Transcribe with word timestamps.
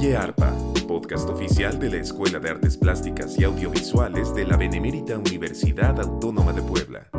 Oye 0.00 0.16
Arpa, 0.16 0.56
podcast 0.88 1.28
oficial 1.28 1.78
de 1.78 1.90
la 1.90 1.96
Escuela 1.98 2.38
de 2.38 2.48
Artes 2.48 2.78
Plásticas 2.78 3.38
y 3.38 3.44
Audiovisuales 3.44 4.34
de 4.34 4.46
la 4.46 4.56
Benemérita 4.56 5.18
Universidad 5.18 6.00
Autónoma 6.00 6.54
de 6.54 6.62
Puebla. 6.62 7.10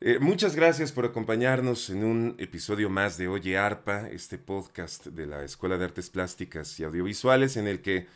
Eh, 0.00 0.18
muchas 0.18 0.56
gracias 0.56 0.92
por 0.92 1.04
acompañarnos 1.04 1.90
en 1.90 2.04
un 2.04 2.36
episodio 2.38 2.88
más 2.88 3.18
de 3.18 3.28
Oye 3.28 3.58
Arpa, 3.58 4.08
este 4.08 4.38
podcast 4.38 5.08
de 5.08 5.26
la 5.26 5.44
Escuela 5.44 5.76
de 5.76 5.84
Artes 5.84 6.08
Plásticas 6.08 6.80
y 6.80 6.84
Audiovisuales 6.84 7.58
en 7.58 7.66
el 7.66 7.82
que 7.82 8.06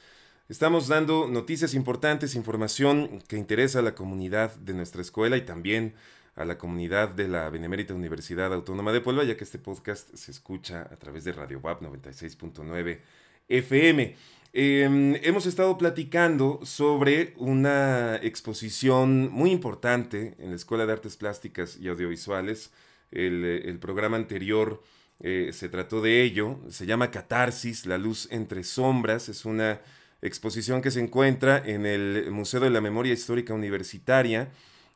estamos 0.49 0.89
dando 0.89 1.29
noticias 1.29 1.75
importantes, 1.75 2.35
información 2.35 3.23
que 3.29 3.37
interesa 3.37 3.81
a 3.81 3.83
la 3.83 3.95
comunidad 3.95 4.57
de 4.57 4.73
nuestra 4.73 5.03
escuela 5.03 5.37
y 5.37 5.43
también 5.43 5.93
a 6.39 6.45
la 6.45 6.57
comunidad 6.57 7.09
de 7.09 7.27
la 7.27 7.51
Benemérita 7.51 7.95
Universidad 7.95 8.55
Autónoma 8.55 8.93
de 8.93 9.01
Puebla, 9.01 9.25
ya 9.25 9.37
que 9.37 9.43
este 9.43 9.59
podcast 9.59 10.15
se 10.15 10.31
escucha 10.31 10.83
a 10.83 10.97
través 10.97 11.25
de 11.25 11.33
Radio 11.33 11.59
WAP 11.59 11.83
96.9 11.83 13.01
FM. 13.49 14.17
Em, 14.53 15.17
hemos 15.17 15.47
estado 15.47 15.77
platicando 15.77 16.61
sobre 16.63 17.35
una 17.39 18.17
exposición 18.23 19.33
muy 19.33 19.51
importante 19.51 20.37
en 20.39 20.51
la 20.51 20.57
Escuela 20.57 20.87
de 20.87 20.93
Artes 20.93 21.17
Plásticas 21.17 21.77
y 21.81 21.89
Audiovisuales. 21.89 22.71
El, 23.11 23.77
programa 23.81 24.17
anterior 24.17 24.81
eh, 25.19 25.51
se 25.53 25.69
trató 25.69 26.01
de 26.01 26.23
ello. 26.23 26.61
Se 26.69 26.87
llama 26.87 27.11
Catarsis, 27.11 27.85
la 27.85 27.99
luz 27.99 28.29
entre 28.31 28.63
sombras. 28.63 29.29
Es 29.29 29.45
una 29.45 29.81
exposición 30.23 30.83
que 30.83 30.93
se 30.93 31.01
encuentra 31.01 31.61
en 31.67 31.85
el 31.85 32.31
Museo 32.31 32.61
de 32.61 32.71
la 32.71 32.81
Memoria 32.81 33.13
Histórica 33.13 33.55
Universitaria 33.55 34.51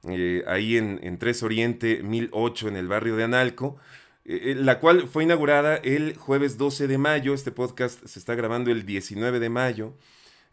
eh, 0.09 0.43
ahí 0.49 0.77
en, 0.77 1.19
Tres 1.19 1.45
Oriente 1.45 2.03
1008 2.03 2.69
en 2.69 2.77
el 2.77 2.89
barrio 2.89 3.15
de 3.17 3.23
Analco, 3.23 3.77
eh, 4.25 4.51
eh, 4.51 4.55
la 4.57 4.81
cual 4.81 5.07
fue 5.07 5.23
inaugurada 5.23 5.77
el 5.77 6.17
jueves 6.17 6.59
12 6.59 6.89
de 6.89 6.99
mayo, 6.99 7.35
este 7.35 7.53
podcast 7.53 8.05
se 8.05 8.19
está 8.19 8.35
grabando 8.35 8.73
el 8.73 8.85
19 8.85 9.39
de 9.39 9.49
mayo, 9.49 9.95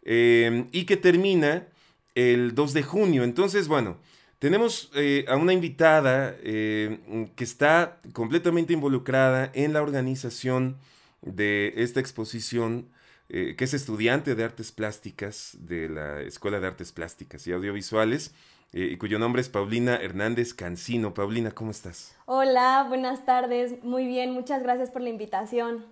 y 0.02 0.84
que 0.86 0.96
termina 0.96 1.66
el 2.14 2.54
2 2.54 2.72
de 2.72 2.82
junio. 2.82 3.22
Entonces, 3.22 3.68
bueno, 3.68 3.98
tenemos 4.38 4.90
a 5.28 5.36
una 5.36 5.52
invitada 5.52 6.36
que 6.38 7.30
está 7.44 8.00
completamente 8.14 8.72
involucrada 8.72 9.50
en 9.52 9.74
la 9.74 9.82
organización 9.82 10.78
de 11.20 11.74
esta 11.76 12.00
exposición, 12.00 12.88
que 13.28 13.56
es 13.58 13.74
estudiante 13.74 14.34
de 14.34 14.42
artes 14.42 14.72
plásticas 14.72 15.58
de 15.60 15.90
la 15.90 16.22
Escuela 16.22 16.60
de 16.60 16.68
Artes 16.68 16.92
Plásticas 16.92 17.46
y 17.46 17.52
Audiovisuales 17.52 18.32
eh, 18.72 18.96
cuyo 18.98 19.18
nombre 19.18 19.42
es 19.42 19.48
Paulina 19.48 19.96
Hernández 19.96 20.54
Cancino. 20.54 21.12
Paulina, 21.12 21.50
¿cómo 21.50 21.72
estás? 21.72 22.14
Hola, 22.26 22.84
buenas 22.88 23.26
tardes. 23.26 23.82
Muy 23.82 24.06
bien, 24.06 24.32
muchas 24.32 24.62
gracias 24.62 24.90
por 24.90 25.02
la 25.02 25.08
invitación. 25.08 25.84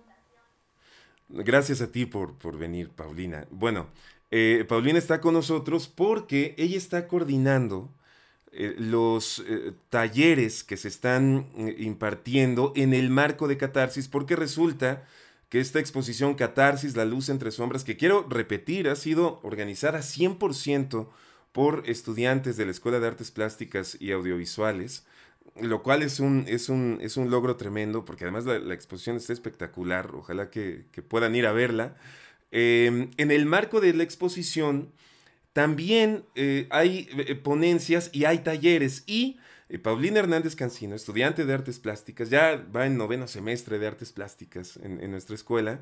Gracias 1.27 1.81
a 1.81 1.91
ti 1.91 2.05
por, 2.05 2.37
por 2.37 2.57
venir, 2.57 2.89
Paulina. 2.89 3.45
Bueno, 3.51 3.87
eh, 4.31 4.65
Paulina 4.67 4.97
está 4.97 5.19
con 5.19 5.33
nosotros 5.33 5.87
porque 5.87 6.55
ella 6.57 6.77
está 6.77 7.07
coordinando 7.07 7.89
eh, 8.51 8.75
los 8.77 9.43
talleres 9.89 10.63
que 10.63 10.77
se 10.77 10.87
están 10.87 11.49
impartiendo 11.77 12.71
en 12.75 12.93
el 12.93 13.09
marco 13.09 13.47
de 13.47 13.57
Catarsis, 13.57 14.07
porque 14.07 14.35
resulta 14.35 15.03
que 15.49 15.59
esta 15.59 15.79
exposición 15.79 16.35
Catarsis, 16.35 16.95
la 16.95 17.05
luz 17.05 17.27
entre 17.27 17.51
sombras, 17.51 17.83
que 17.83 17.97
quiero 17.97 18.25
repetir, 18.29 18.87
ha 18.87 18.95
sido 18.95 19.39
organizada 19.43 19.99
100% 19.99 21.07
por 21.51 21.83
estudiantes 21.87 22.57
de 22.57 22.65
la 22.65 22.71
Escuela 22.71 22.99
de 22.99 23.07
Artes 23.07 23.31
Plásticas 23.31 23.97
y 23.99 24.11
Audiovisuales, 24.11 25.05
lo 25.59 25.83
cual 25.83 26.03
es 26.03 26.19
un, 26.19 26.45
es 26.47 26.69
un, 26.69 26.99
es 27.01 27.17
un 27.17 27.29
logro 27.29 27.55
tremendo, 27.55 28.05
porque 28.05 28.23
además 28.23 28.45
la, 28.45 28.73
exposición 28.73 29.17
está 29.17 29.33
espectacular, 29.33 30.11
ojalá 30.13 30.49
que, 30.49 30.85
puedan 31.07 31.35
ir 31.35 31.47
a 31.47 31.51
verla. 31.51 31.95
Em, 32.51 33.09
en 33.17 33.31
el 33.31 33.45
marco 33.45 33.81
de 33.81 33.93
la 33.93 34.03
exposición 34.03 34.91
también 35.53 36.23
eh, 36.35 36.67
hay 36.69 37.09
eh, 37.11 37.35
ponencias 37.35 38.09
y 38.13 38.25
hay 38.25 38.39
talleres 38.39 39.03
y 39.05 39.39
eh, 39.69 39.77
Paulina 39.79 40.19
Hernández 40.19 40.55
Cancino, 40.55 40.95
estudiante 40.95 41.45
de 41.45 41.53
artes 41.53 41.79
plásticas, 41.79 42.29
ya 42.29 42.65
va 42.75 42.85
en 42.85 42.97
noveno 42.97 43.27
semestre 43.27 43.79
de 43.79 43.87
artes 43.87 44.11
plásticas 44.11 44.77
en 44.77 45.11
nuestra 45.11 45.35
escuela, 45.35 45.81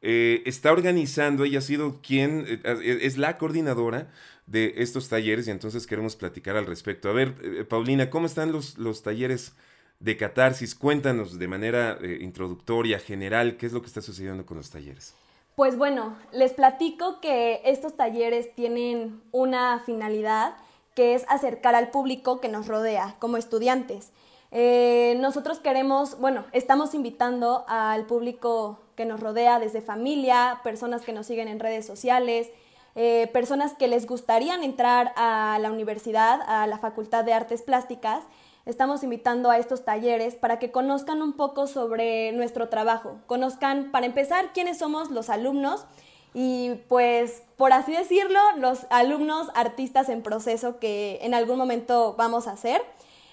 eh, 0.00 0.42
está 0.46 0.70
organizando, 0.70 1.44
ella 1.44 1.58
ha 1.58 1.62
sido 1.62 2.00
quien, 2.00 2.44
eh, 2.46 2.98
es 3.02 3.18
la 3.18 3.36
coordinadora 3.36 4.08
de 4.46 4.74
estos 4.76 5.08
talleres 5.08 5.48
y 5.48 5.50
entonces 5.50 5.86
queremos 5.86 6.14
platicar 6.14 6.56
al 6.56 6.66
respecto. 6.66 7.08
A 7.08 7.12
ver, 7.12 7.34
eh, 7.42 7.64
Paulina, 7.64 8.08
¿cómo 8.08 8.26
están 8.26 8.52
los, 8.52 8.78
los 8.78 9.02
talleres 9.02 9.54
de 9.98 10.16
catarsis? 10.16 10.76
Cuéntanos 10.76 11.38
de 11.38 11.48
manera 11.48 11.98
introductoria, 12.20 13.00
general, 13.00 13.56
qué 13.56 13.66
es 13.66 13.72
lo 13.72 13.80
que 13.80 13.88
está 13.88 14.00
sucediendo 14.00 14.46
con 14.46 14.56
los 14.56 14.70
talleres. 14.70 15.14
Pues 15.56 15.76
bueno, 15.76 16.16
les 16.32 16.52
platico 16.52 17.20
que 17.20 17.60
estos 17.64 17.96
talleres 17.96 18.54
tienen 18.54 19.20
una 19.32 19.80
finalidad 19.84 20.54
que 20.94 21.14
es 21.14 21.24
acercar 21.28 21.74
al 21.74 21.90
público 21.90 22.40
que 22.40 22.48
nos 22.48 22.68
rodea 22.68 23.16
como 23.18 23.36
estudiantes. 23.36 24.12
nosotros 24.52 25.58
queremos, 25.58 26.20
bueno, 26.20 26.44
estamos 26.52 26.94
invitando 26.94 27.64
al 27.66 28.06
público 28.06 28.78
que 28.98 29.04
nos 29.04 29.20
rodea 29.20 29.60
desde 29.60 29.80
familia, 29.80 30.58
personas 30.64 31.02
que 31.02 31.12
nos 31.12 31.24
siguen 31.24 31.46
en 31.46 31.60
redes 31.60 31.86
sociales, 31.86 32.50
eh, 32.96 33.30
personas 33.32 33.74
que 33.74 33.86
les 33.86 34.08
gustaría 34.08 34.56
entrar 34.56 35.12
a 35.14 35.56
la 35.60 35.70
universidad, 35.70 36.40
a 36.48 36.66
la 36.66 36.78
Facultad 36.78 37.24
de 37.24 37.32
Artes 37.32 37.62
Plásticas. 37.62 38.24
Estamos 38.66 39.04
invitando 39.04 39.50
a 39.50 39.58
estos 39.58 39.84
talleres 39.84 40.34
para 40.34 40.58
que 40.58 40.72
conozcan 40.72 41.22
un 41.22 41.34
poco 41.34 41.68
sobre 41.68 42.32
nuestro 42.32 42.68
trabajo, 42.68 43.20
conozcan, 43.26 43.92
para 43.92 44.04
empezar, 44.04 44.52
quiénes 44.52 44.78
somos 44.78 45.12
los 45.12 45.30
alumnos 45.30 45.86
y 46.34 46.72
pues, 46.88 47.44
por 47.56 47.72
así 47.72 47.92
decirlo, 47.92 48.40
los 48.56 48.84
alumnos 48.90 49.46
artistas 49.54 50.08
en 50.08 50.24
proceso 50.24 50.80
que 50.80 51.20
en 51.22 51.34
algún 51.34 51.56
momento 51.56 52.16
vamos 52.18 52.48
a 52.48 52.52
hacer. 52.52 52.82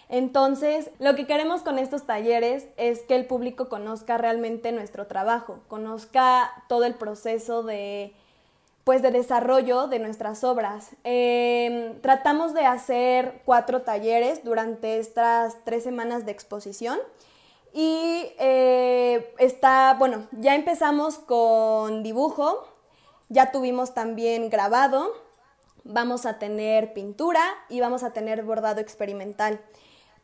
Entonces, 0.10 0.90
lo 1.00 1.16
que 1.16 1.26
queremos 1.26 1.62
con 1.62 1.80
estos 1.80 2.06
talleres 2.06 2.68
es 2.78 3.02
que 3.02 3.16
el 3.16 3.26
público 3.26 3.70
conozca 3.70 4.18
realmente 4.18 4.72
nuestro 4.72 5.08
trabajo, 5.08 5.60
conozca 5.68 6.52
todo 6.68 6.86
el 6.86 6.94
proceso 6.94 7.64
de, 7.64 8.14
pues, 8.84 9.02
de 9.02 9.10
desarrollo 9.10 9.88
de 9.88 10.00
nuestras 10.00 10.44
obras. 10.44 10.92
Em, 11.04 12.00
tratamos 12.02 12.54
de 12.54 12.66
hacer 12.66 13.42
cuatro 13.46 13.82
talleres 13.82 14.44
durante 14.44 15.00
estas 15.00 15.58
tres 15.66 15.84
semanas 15.84 16.26
de 16.26 16.32
exposición. 16.32 17.00
Y 17.74 18.32
eh, 18.40 19.34
está, 19.38 19.96
bueno, 20.00 20.28
ya 20.32 20.56
empezamos 20.56 21.18
con 21.18 22.04
dibujo, 22.04 22.68
ya 23.28 23.52
tuvimos 23.52 23.94
también 23.94 24.50
grabado, 24.50 25.12
vamos 25.84 26.26
a 26.26 26.40
tener 26.40 26.94
pintura 26.94 27.42
y 27.68 27.82
vamos 27.82 28.04
a 28.04 28.14
tener 28.14 28.44
bordado 28.44 28.80
experimental. 28.80 29.60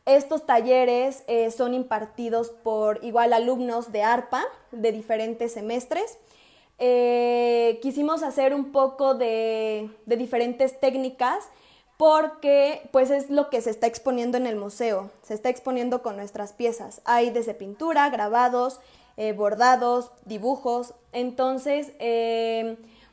Estos 0.04 0.46
talleres 0.46 1.22
eh, 1.28 1.50
son 1.52 1.74
impartidos 1.74 2.50
por 2.50 3.04
igual 3.04 3.32
alumnos 3.32 3.92
de 3.92 4.02
ARPA 4.02 4.42
de 4.72 4.90
diferentes 4.90 5.52
semestres. 5.52 6.18
Eh, 6.78 7.78
quisimos 7.82 8.24
hacer 8.24 8.52
un 8.52 8.72
poco 8.72 9.14
de, 9.14 9.90
diferentes 10.06 10.80
técnicas 10.80 11.48
porque 11.96 12.88
pues 12.90 13.10
es 13.10 13.30
lo 13.30 13.48
que 13.48 13.60
se 13.60 13.70
está 13.70 13.86
exponiendo 13.86 14.36
en 14.36 14.48
el 14.48 14.56
museo, 14.56 15.10
se 15.22 15.34
está 15.34 15.50
exponiendo 15.50 16.02
con 16.02 16.16
nuestras 16.16 16.52
piezas. 16.52 17.00
Hay 17.04 17.30
desde 17.30 17.54
pintura, 17.54 18.10
grabados, 18.10 18.80
eh, 19.16 19.32
bordados, 19.32 20.10
dibujos. 20.24 20.94
Entonces, 21.12 21.92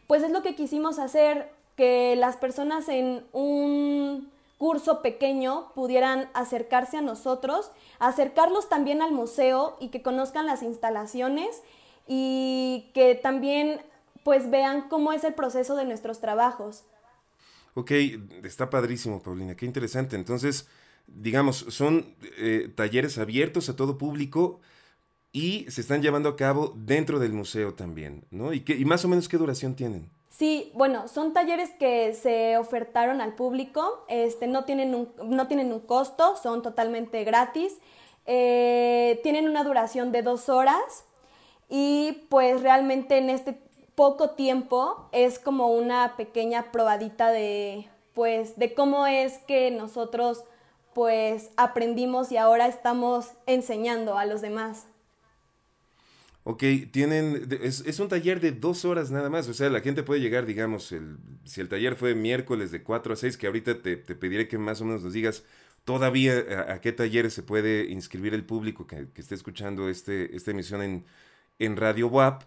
pues 0.07 0.23
es 0.23 0.31
lo 0.31 0.41
que 0.41 0.55
quisimos 0.55 0.97
hacer, 0.97 1.51
que 1.75 2.15
las 2.15 2.35
personas 2.37 2.89
en 2.89 3.23
un 3.31 4.31
curso 4.59 5.01
pequeño 5.01 5.71
pudieran 5.73 6.29
acercarse 6.33 6.97
a 6.97 7.01
nosotros, 7.01 7.71
acercarlos 7.97 8.69
también 8.69 9.01
al 9.01 9.13
museo 9.13 9.77
y 9.79 9.87
que 9.87 10.03
conozcan 10.03 10.45
las 10.45 10.61
instalaciones 10.61 11.63
y 12.05 12.91
que 12.93 13.15
también 13.15 13.81
pues 14.23 14.51
vean 14.51 14.89
cómo 14.89 15.13
es 15.13 15.23
el 15.23 15.33
proceso 15.33 15.75
de 15.75 15.85
nuestros 15.85 16.19
trabajos. 16.19 16.83
Ok, 17.73 17.91
está 18.43 18.69
padrísimo, 18.69 19.23
Paulina, 19.23 19.55
qué 19.55 19.65
interesante. 19.65 20.17
Entonces, 20.17 20.67
digamos, 21.07 21.65
son 21.69 22.15
eh, 22.37 22.69
talleres 22.75 23.17
abiertos 23.17 23.69
a 23.69 23.77
todo 23.77 23.97
público 23.97 24.59
y 25.31 25.65
se 25.69 25.79
están 25.79 26.01
llevando 26.01 26.27
a 26.27 26.35
cabo 26.35 26.73
dentro 26.75 27.19
del 27.19 27.31
museo 27.31 27.75
también, 27.75 28.25
¿no? 28.29 28.51
¿Y, 28.51 28.59
qué, 28.61 28.75
y 28.75 28.83
más 28.83 29.05
o 29.05 29.07
menos 29.07 29.29
qué 29.29 29.37
duración 29.37 29.75
tienen? 29.75 30.09
Sí, 30.29 30.71
bueno, 30.75 31.07
son 31.07 31.33
talleres 31.33 31.71
que 31.71 32.13
se 32.13 32.57
ofertaron 32.57 33.19
al 33.19 33.33
público, 33.33 34.05
este, 34.07 34.47
no, 34.47 34.63
tienen 34.63 34.95
un, 34.95 35.11
no 35.25 35.47
tienen 35.47 35.73
un 35.73 35.79
costo, 35.79 36.35
son 36.37 36.61
totalmente 36.61 37.23
gratis, 37.23 37.77
eh, 38.25 39.19
tienen 39.23 39.49
una 39.49 39.63
duración 39.63 40.11
de 40.11 40.21
dos 40.21 40.47
horas 40.47 41.05
y 41.67 42.25
pues 42.29 42.61
realmente 42.61 43.17
en 43.17 43.29
este 43.29 43.59
poco 43.95 44.31
tiempo 44.31 45.09
es 45.11 45.39
como 45.39 45.67
una 45.67 46.15
pequeña 46.15 46.71
probadita 46.71 47.31
de 47.31 47.89
pues 48.13 48.57
de 48.57 48.73
cómo 48.73 49.07
es 49.07 49.39
que 49.39 49.71
nosotros 49.71 50.43
pues 50.93 51.51
aprendimos 51.57 52.31
y 52.31 52.37
ahora 52.37 52.67
estamos 52.67 53.31
enseñando 53.45 54.17
a 54.17 54.25
los 54.25 54.41
demás. 54.41 54.88
Ok, 56.51 56.63
tienen, 56.89 57.47
es, 57.61 57.99
un 57.99 58.07
taller 58.07 58.39
de 58.39 58.51
dos 58.51 58.83
horas 58.83 59.11
nada 59.11 59.29
más, 59.29 59.47
o 59.47 59.53
sea, 59.53 59.69
la 59.69 59.81
gente 59.81 60.01
puede 60.01 60.19
llegar, 60.19 60.47
digamos, 60.47 60.91
el, 60.91 61.17
si 61.43 61.61
el 61.61 61.69
taller 61.69 61.95
fue 61.95 62.15
miércoles 62.15 62.71
de 62.71 62.81
4 62.81 63.13
a 63.13 63.15
6, 63.15 63.37
que 63.37 63.45
ahorita 63.45 63.83
te, 63.83 63.97
pediré 63.97 64.47
que 64.47 64.57
más 64.57 64.81
o 64.81 64.85
menos 64.85 65.03
nos 65.03 65.13
digas 65.13 65.43
todavía 65.85 66.43
a, 66.67 66.81
qué 66.81 66.91
talleres 66.91 67.35
se 67.35 67.43
puede 67.43 67.91
inscribir 67.91 68.33
el 68.33 68.43
público 68.45 68.87
que, 68.87 69.05
esté 69.15 69.35
escuchando 69.35 69.89
este, 69.89 70.35
esta 70.35 70.49
emisión 70.49 70.81
en, 70.81 71.05
en 71.59 71.77
Radio 71.77 72.07
WAP, 72.07 72.41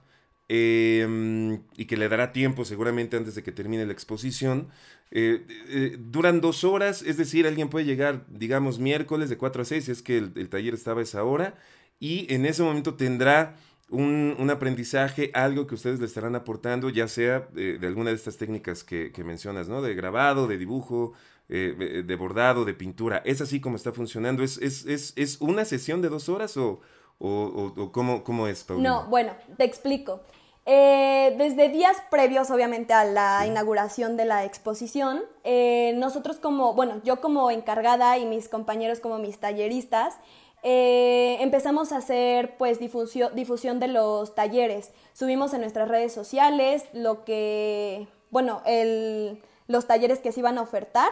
em, 0.48 1.62
y 1.76 1.84
que 1.84 1.96
le 1.96 2.08
dará 2.08 2.32
tiempo 2.32 2.64
seguramente 2.64 3.16
antes 3.16 3.36
de 3.36 3.44
que 3.44 3.52
termine 3.52 3.86
la 3.86 3.92
exposición. 3.92 4.66
Eh, 5.12 5.46
eh, 5.68 5.96
duran 5.96 6.40
dos 6.40 6.64
horas, 6.64 7.02
es 7.02 7.18
decir, 7.18 7.46
alguien 7.46 7.68
puede 7.68 7.84
llegar, 7.84 8.26
digamos, 8.28 8.80
miércoles 8.80 9.30
de 9.30 9.36
4 9.36 9.62
a 9.62 9.64
6, 9.64 9.84
si 9.84 9.92
es 9.92 10.02
que 10.02 10.18
el, 10.18 10.32
el 10.34 10.48
taller 10.48 10.74
estaba 10.74 10.98
a 10.98 11.04
esa 11.04 11.22
hora, 11.22 11.54
y 12.00 12.26
en 12.34 12.46
ese 12.46 12.64
momento 12.64 12.94
tendrá 12.94 13.54
un, 13.92 14.50
aprendizaje, 14.50 15.30
algo 15.34 15.66
que 15.66 15.74
ustedes 15.74 16.00
le 16.00 16.06
estarán 16.06 16.34
aportando, 16.34 16.88
ya 16.88 17.06
sea 17.08 17.46
de, 17.52 17.78
alguna 17.82 18.10
de 18.10 18.16
estas 18.16 18.38
técnicas 18.38 18.82
que, 18.84 19.12
mencionas, 19.24 19.68
¿no? 19.68 19.82
De 19.82 19.94
grabado, 19.94 20.46
de 20.46 20.58
dibujo, 20.58 21.12
eh, 21.48 22.02
de 22.04 22.16
bordado, 22.16 22.64
de 22.64 22.74
pintura. 22.74 23.22
¿Es 23.24 23.40
así 23.40 23.60
como 23.60 23.76
está 23.76 23.92
funcionando? 23.92 24.42
¿Es, 24.42 24.58
es, 24.58 25.12
es, 25.16 25.40
una 25.40 25.64
sesión 25.64 26.00
de 26.02 26.08
dos 26.08 26.28
horas 26.28 26.56
o, 26.56 26.80
o, 27.18 27.92
cómo, 27.92 28.24
cómo, 28.24 28.48
es, 28.48 28.64
Paulina? 28.64 28.88
No, 28.88 29.06
bueno, 29.08 29.34
te 29.56 29.64
explico. 29.64 30.22
Eh, 30.64 31.34
desde 31.38 31.68
días 31.68 31.96
previos, 32.10 32.50
obviamente, 32.50 32.94
a 32.94 33.04
la 33.04 33.46
inauguración 33.46 34.16
de 34.16 34.24
la 34.24 34.44
exposición, 34.44 35.22
eh, 35.42 35.92
nosotros 35.96 36.36
como, 36.38 36.74
bueno, 36.74 37.00
yo 37.04 37.20
como 37.20 37.50
encargada 37.50 38.16
y 38.18 38.26
mis 38.26 38.48
compañeros 38.48 39.00
como 39.00 39.18
mis 39.18 39.38
talleristas, 39.38 40.16
eh, 40.62 41.38
empezamos 41.40 41.90
a 41.92 41.96
hacer 41.96 42.56
pues 42.56 42.78
difusión, 42.78 43.34
difusión 43.34 43.80
de 43.80 43.88
los 43.88 44.34
talleres. 44.34 44.92
Subimos 45.12 45.52
en 45.54 45.60
nuestras 45.60 45.88
redes 45.88 46.12
sociales 46.12 46.84
lo 46.92 47.24
que, 47.24 48.06
bueno, 48.30 48.62
el, 48.64 49.42
los 49.66 49.86
talleres 49.86 50.20
que 50.20 50.30
se 50.30 50.40
iban 50.40 50.58
a 50.58 50.62
ofertar 50.62 51.10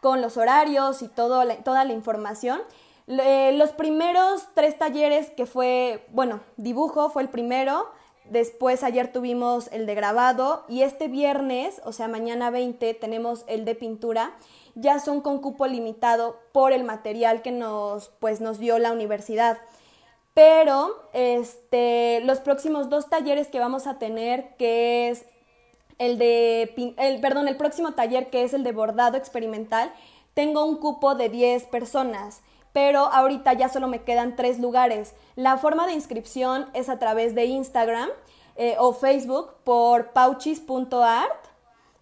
con 0.00 0.22
los 0.22 0.36
horarios 0.36 1.02
y 1.02 1.08
toda 1.08 1.44
la 1.44 1.92
información. 1.92 2.60
los 3.06 3.70
primeros 3.72 4.46
tres 4.54 4.78
talleres 4.78 5.30
que 5.30 5.46
fue, 5.46 6.06
bueno, 6.10 6.40
dibujo 6.56 7.10
fue 7.10 7.22
el 7.22 7.28
primero, 7.28 7.90
después 8.30 8.82
ayer 8.82 9.12
tuvimos 9.12 9.68
el 9.72 9.86
de 9.86 9.94
grabado 9.94 10.64
y 10.68 10.82
este 10.82 11.08
viernes, 11.08 11.80
o 11.84 11.92
sea, 11.92 12.08
mañana 12.08 12.50
20, 12.50 12.94
tenemos 12.94 13.44
el 13.46 13.64
de 13.64 13.74
pintura 13.74 14.34
ya 14.76 15.00
son 15.00 15.22
con 15.22 15.40
cupo 15.40 15.66
limitado 15.66 16.38
por 16.52 16.72
el 16.72 16.84
material 16.84 17.42
que 17.42 17.50
nos, 17.50 18.10
pues, 18.20 18.40
nos 18.40 18.58
dio 18.58 18.78
la 18.78 18.92
universidad. 18.92 19.58
Pero 20.34 21.08
este, 21.14 22.20
los 22.24 22.40
próximos 22.40 22.90
dos 22.90 23.08
talleres 23.08 23.48
que 23.48 23.58
vamos 23.58 23.86
a 23.86 23.98
tener, 23.98 24.54
que 24.58 25.08
es 25.08 25.24
el 25.98 26.18
de, 26.18 26.94
el, 26.98 27.20
perdón, 27.22 27.48
el 27.48 27.56
próximo 27.56 27.94
taller 27.94 28.28
que 28.28 28.44
es 28.44 28.52
el 28.52 28.62
de 28.64 28.72
bordado 28.72 29.16
experimental, 29.16 29.90
tengo 30.34 30.66
un 30.66 30.76
cupo 30.76 31.14
de 31.14 31.30
10 31.30 31.64
personas, 31.64 32.42
pero 32.76 33.06
ahorita 33.06 33.54
ya 33.54 33.70
solo 33.70 33.88
me 33.88 34.02
quedan 34.02 34.36
tres 34.36 34.58
lugares. 34.58 35.14
La 35.34 35.56
forma 35.56 35.86
de 35.86 35.94
inscripción 35.94 36.68
es 36.74 36.90
a 36.90 36.98
través 36.98 37.34
de 37.34 37.46
Instagram 37.46 38.10
eh, 38.56 38.76
o 38.78 38.92
Facebook 38.92 39.54
por 39.64 40.12
pauchis.art, 40.12 41.46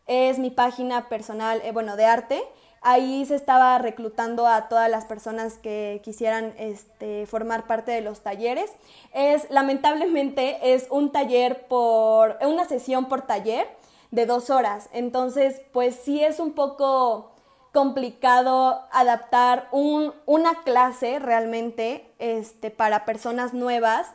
es 0.08 0.40
mi 0.40 0.50
página 0.50 1.08
personal, 1.08 1.60
eh, 1.62 1.70
bueno, 1.70 1.94
de 1.94 2.06
arte. 2.06 2.42
Ahí 2.80 3.24
se 3.24 3.36
estaba 3.36 3.78
reclutando 3.78 4.48
a 4.48 4.68
todas 4.68 4.90
las 4.90 5.04
personas 5.04 5.58
que 5.58 6.00
quisieran 6.02 6.52
este, 6.58 7.26
formar 7.26 7.68
parte 7.68 7.92
de 7.92 8.00
los 8.00 8.22
talleres. 8.22 8.68
Es, 9.12 9.48
lamentablemente, 9.50 10.74
es 10.74 10.88
un 10.90 11.12
taller 11.12 11.68
por, 11.68 12.36
una 12.44 12.64
sesión 12.64 13.04
por 13.04 13.22
taller 13.22 13.68
de 14.10 14.26
dos 14.26 14.50
horas. 14.50 14.88
Entonces, 14.92 15.62
pues 15.72 15.94
sí 15.94 16.24
es 16.24 16.40
un 16.40 16.52
poco 16.52 17.33
complicado 17.74 18.86
adaptar 18.92 19.68
una 19.72 20.62
clase 20.62 21.18
realmente 21.18 22.08
este, 22.20 22.70
para 22.70 23.04
personas 23.04 23.52
nuevas 23.52 24.06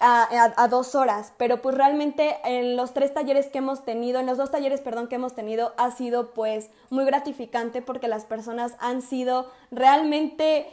a, 0.00 0.66
dos 0.68 0.96
horas, 0.96 1.32
pero 1.36 1.62
pues 1.62 1.76
realmente 1.76 2.36
en 2.44 2.74
los 2.74 2.92
tres 2.92 3.14
talleres 3.14 3.46
que 3.46 3.58
hemos 3.58 3.84
tenido, 3.84 4.18
en 4.18 4.26
los 4.26 4.36
dos 4.36 4.50
talleres, 4.50 4.80
perdón, 4.80 5.06
que 5.06 5.14
hemos 5.14 5.34
tenido, 5.34 5.74
ha 5.76 5.92
sido 5.92 6.32
pues 6.32 6.70
muy 6.90 7.04
gratificante 7.04 7.82
porque 7.82 8.08
las 8.08 8.24
personas 8.24 8.74
han 8.80 9.00
sido 9.00 9.48
realmente 9.70 10.66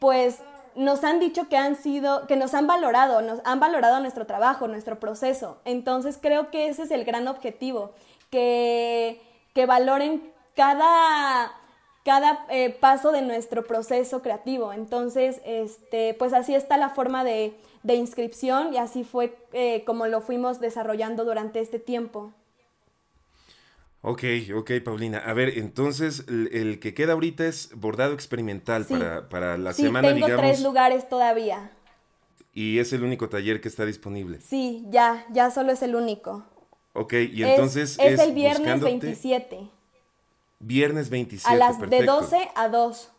pues 0.00 0.40
nos 0.74 1.04
han 1.04 1.20
dicho 1.20 1.48
que 1.48 1.56
han 1.56 1.76
sido, 1.76 2.26
que 2.26 2.36
nos 2.36 2.52
han 2.52 2.66
valorado, 2.66 3.22
nos 3.22 3.40
han 3.44 3.60
valorado 3.60 4.00
nuestro 4.00 4.26
trabajo, 4.26 4.68
nuestro 4.68 4.98
proceso. 4.98 5.58
Entonces 5.64 6.18
creo 6.20 6.50
que 6.50 6.68
ese 6.68 6.82
es 6.82 6.90
el 6.90 7.04
gran 7.04 7.28
objetivo, 7.28 7.92
que, 8.30 9.22
que 9.54 9.64
valoren 9.64 10.30
cada, 10.56 11.52
cada 12.04 12.46
eh, 12.50 12.70
paso 12.70 13.12
de 13.12 13.22
nuestro 13.22 13.64
proceso 13.64 14.22
creativo. 14.22 14.72
Entonces, 14.72 15.40
este, 15.44 16.14
pues 16.14 16.32
así 16.32 16.54
está 16.54 16.76
la 16.76 16.90
forma 16.90 17.24
de, 17.24 17.54
de 17.82 17.94
inscripción 17.94 18.74
y 18.74 18.78
así 18.78 19.04
fue 19.04 19.36
eh, 19.52 19.82
como 19.86 20.06
lo 20.06 20.20
fuimos 20.20 20.60
desarrollando 20.60 21.24
durante 21.24 21.60
este 21.60 21.78
tiempo. 21.78 22.32
Ok, 24.02 24.22
ok, 24.54 24.70
Paulina. 24.84 25.18
A 25.18 25.32
ver, 25.32 25.56
entonces 25.56 26.26
el, 26.28 26.78
que 26.78 26.92
queda 26.92 27.14
ahorita 27.14 27.46
es 27.46 27.70
bordado 27.74 28.12
experimental 28.12 28.84
para, 28.84 29.30
para, 29.30 29.56
la 29.56 29.72
sí, 29.72 29.84
semana, 29.84 30.12
tengo 30.12 30.26
tres 30.36 30.62
lugares 30.62 31.08
todavía. 31.08 31.70
¿Y 32.52 32.80
es 32.80 32.92
el 32.92 33.02
único 33.02 33.30
taller 33.30 33.62
que 33.62 33.68
está 33.68 33.86
disponible? 33.86 34.42
Sí, 34.42 34.84
ya, 34.90 35.24
ya 35.32 35.50
solo 35.50 35.72
es 35.72 35.80
el 35.80 35.96
único. 35.96 36.44
Ok, 36.92 37.14
y 37.14 37.42
entonces 37.44 37.98
es, 37.98 38.12
es 38.12 38.20
el 38.20 38.34
viernes 38.34 38.82
27. 38.82 39.70
Viernes 40.60 41.10
27. 41.10 41.54
A 41.54 41.56
las 41.58 41.78
de 41.78 42.04
12 42.04 42.50
a 42.54 42.68
2. 42.68 43.10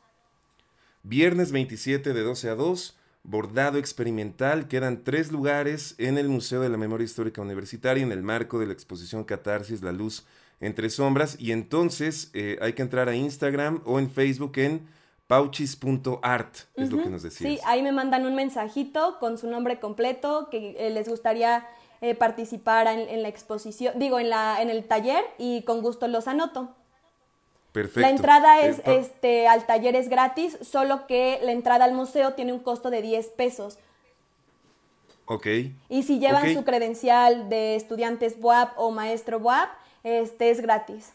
Viernes 1.03 1.51
27 1.51 2.13
de 2.13 2.21
12 2.21 2.49
a 2.49 2.55
2 2.55 2.97
bordado 3.25 3.77
experimental. 3.77 4.67
Quedan 4.67 5.03
tres 5.03 5.31
lugares 5.31 5.95
en 5.97 6.17
el 6.17 6.29
Museo 6.29 6.61
de 6.61 6.69
la 6.69 6.77
Memoria 6.77 7.05
Histórica 7.05 7.41
Universitaria 7.41 8.03
en 8.03 8.11
el 8.11 8.23
marco 8.23 8.59
de 8.59 8.67
la 8.67 8.73
exposición 8.73 9.23
Catarsis, 9.23 9.81
La 9.81 9.91
Luz 9.91 10.25
entre 10.61 10.89
Sombras. 10.89 11.37
Y 11.39 11.51
entonces 11.51 12.31
eh, 12.33 12.57
hay 12.61 12.73
que 12.73 12.81
entrar 12.81 13.09
a 13.09 13.15
Instagram 13.15 13.81
o 13.85 13.99
en 13.99 14.09
Facebook 14.09 14.53
en 14.57 14.87
pauchis.art, 15.27 16.55
es 16.75 16.91
lo 16.91 17.01
que 17.01 17.09
nos 17.09 17.23
decías. 17.23 17.51
Sí, 17.51 17.59
ahí 17.65 17.81
me 17.81 17.91
mandan 17.91 18.25
un 18.27 18.35
mensajito 18.35 19.17
con 19.19 19.39
su 19.39 19.49
nombre 19.49 19.79
completo, 19.79 20.49
que 20.51 20.75
eh, 20.77 20.91
les 20.91 21.09
gustaría 21.09 21.67
eh, 22.01 22.13
participar 22.13 22.85
en, 22.85 22.99
en, 23.09 23.23
la 23.23 23.29
exposición, 23.29 23.97
digo, 23.97 24.19
en, 24.19 24.29
la, 24.29 24.61
en 24.61 24.69
el 24.69 24.83
taller 24.83 25.23
y 25.39 25.63
con 25.63 25.81
gusto 25.81 26.07
los 26.07 26.27
anoto. 26.27 26.75
La 27.95 28.09
entrada 28.09 28.61
es, 28.61 28.81
este, 28.85 29.47
al 29.47 29.65
taller 29.65 29.95
es 29.95 30.09
gratis, 30.09 30.57
solo 30.61 31.07
que 31.07 31.39
la 31.43 31.51
entrada 31.51 31.85
al 31.85 31.93
museo 31.93 32.33
tiene 32.33 32.53
un 32.53 32.59
costo 32.59 32.89
de 32.89 33.01
10 33.01 33.27
pesos. 33.29 33.77
Ok. 35.25 35.47
Y 35.89 36.03
si 36.03 36.19
llevan 36.19 36.53
su 36.53 36.63
credencial 36.63 37.49
de 37.49 37.75
estudiantes 37.75 38.39
BUAP 38.39 38.73
o 38.77 38.91
maestro 38.91 39.39
BUAP, 39.39 39.69
este 40.03 40.51
es 40.51 40.61
gratis. 40.61 41.13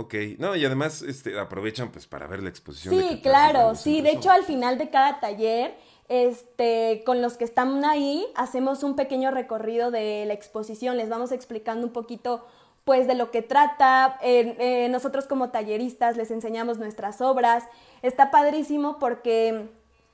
Ok, 0.00 0.14
no, 0.38 0.54
y 0.54 0.64
además 0.64 1.02
este, 1.02 1.36
aprovechan 1.40 1.90
pues 1.90 2.06
para 2.06 2.28
ver 2.28 2.40
la 2.40 2.50
exposición. 2.50 2.94
Sí, 2.94 3.20
claro, 3.20 3.74
sí, 3.74 4.00
de 4.00 4.12
hecho 4.12 4.30
al 4.30 4.44
final 4.44 4.78
de 4.78 4.90
cada 4.90 5.18
taller, 5.18 5.74
este, 6.08 7.02
con 7.04 7.20
los 7.20 7.36
que 7.36 7.42
están 7.42 7.84
ahí, 7.84 8.24
hacemos 8.36 8.84
un 8.84 8.94
pequeño 8.94 9.32
recorrido 9.32 9.90
de 9.90 10.24
la 10.24 10.34
exposición, 10.34 10.96
les 10.96 11.08
vamos 11.08 11.32
explicando 11.32 11.84
un 11.84 11.92
poquito 11.92 12.46
pues 12.84 13.06
de 13.06 13.14
lo 13.14 13.30
que 13.30 13.42
trata. 13.42 14.18
Eh, 14.22 14.88
nosotros 14.90 15.26
como 15.26 15.50
talleristas 15.50 16.16
les 16.16 16.30
enseñamos 16.30 16.78
nuestras 16.78 17.20
obras. 17.20 17.64
Está 18.02 18.30
padrísimo 18.30 18.98
porque 18.98 19.68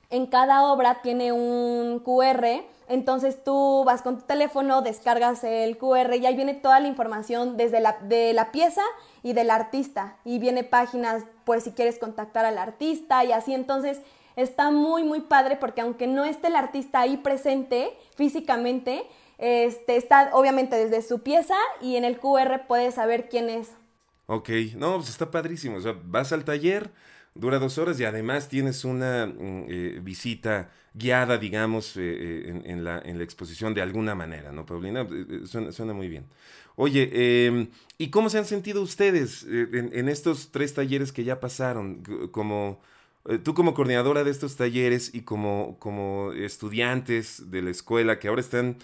en 0.09 0.25
cada 0.27 0.71
obra 0.71 1.01
tiene 1.01 1.31
un 1.31 1.99
QR, 1.99 2.63
entonces 2.87 3.43
tú 3.43 3.83
vas 3.85 4.01
con 4.01 4.19
tu 4.19 4.25
teléfono, 4.25 4.81
descargas 4.81 5.43
el 5.43 5.77
QR 5.77 6.15
y 6.15 6.25
ahí 6.25 6.35
viene 6.35 6.53
toda 6.53 6.79
la 6.79 6.87
información 6.87 7.57
desde 7.57 7.79
la, 7.79 7.97
de 8.03 8.33
la 8.33 8.51
pieza 8.51 8.83
y 9.23 9.33
del 9.33 9.49
artista. 9.49 10.17
Y 10.23 10.37
viene 10.37 10.63
páginas, 10.63 11.23
pues 11.45 11.63
si 11.63 11.71
quieres 11.71 11.97
contactar 11.97 12.45
al 12.45 12.59
artista 12.59 13.23
y 13.25 13.31
así. 13.31 13.53
Entonces 13.53 14.01
está 14.35 14.69
muy, 14.69 15.03
muy 15.03 15.21
padre 15.21 15.55
porque 15.55 15.81
aunque 15.81 16.05
no 16.05 16.25
esté 16.25 16.47
el 16.47 16.55
artista 16.55 16.99
ahí 16.99 17.17
presente 17.17 17.97
físicamente, 18.15 19.07
este, 19.37 19.97
está 19.97 20.29
obviamente 20.33 20.75
desde 20.75 21.01
su 21.01 21.21
pieza 21.21 21.55
y 21.81 21.95
en 21.95 22.05
el 22.05 22.17
QR 22.17 22.67
puedes 22.67 22.95
saber 22.95 23.29
quién 23.29 23.49
es. 23.49 23.71
Ok, 24.27 24.49
no, 24.75 24.95
pues 24.95 25.09
está 25.09 25.29
padrísimo. 25.29 25.77
O 25.77 25.81
sea, 25.81 25.95
vas 26.03 26.33
al 26.33 26.45
taller, 26.45 26.91
dura 27.35 27.59
dos 27.59 27.77
horas 27.77 27.99
y 27.99 28.05
además 28.05 28.49
tienes 28.49 28.83
una 28.83 29.27
mm, 29.27 29.65
eh, 29.69 29.99
visita 30.01 30.71
guiada, 30.93 31.37
digamos, 31.37 31.95
eh, 31.97 32.01
eh, 32.01 32.61
en, 32.65 32.83
la, 32.83 32.99
en, 33.05 33.17
la, 33.17 33.23
exposición 33.23 33.73
de 33.73 33.81
alguna 33.81 34.15
manera, 34.15 34.51
¿no, 34.51 34.65
Paulina? 34.65 35.05
Suena, 35.45 35.71
suena 35.71 35.93
muy 35.93 36.07
bien. 36.07 36.25
Oye, 36.75 37.45
em, 37.47 37.69
¿y 37.97 38.09
cómo 38.09 38.29
se 38.29 38.37
han 38.37 38.45
sentido 38.45 38.81
ustedes 38.81 39.43
en, 39.43 39.91
en, 39.93 40.09
estos 40.09 40.51
tres 40.51 40.73
talleres 40.73 41.11
que 41.11 41.23
ya 41.23 41.39
pasaron? 41.39 42.03
Como 42.31 42.81
tú 43.43 43.53
como 43.53 43.73
coordinadora 43.73 44.23
de 44.23 44.31
estos 44.31 44.55
talleres 44.55 45.13
y 45.13 45.21
como, 45.21 45.77
como 45.79 46.31
estudiantes 46.33 47.49
de 47.49 47.61
la 47.61 47.71
escuela 47.71 48.19
que 48.19 48.27
ahora 48.27 48.41
están, 48.41 48.77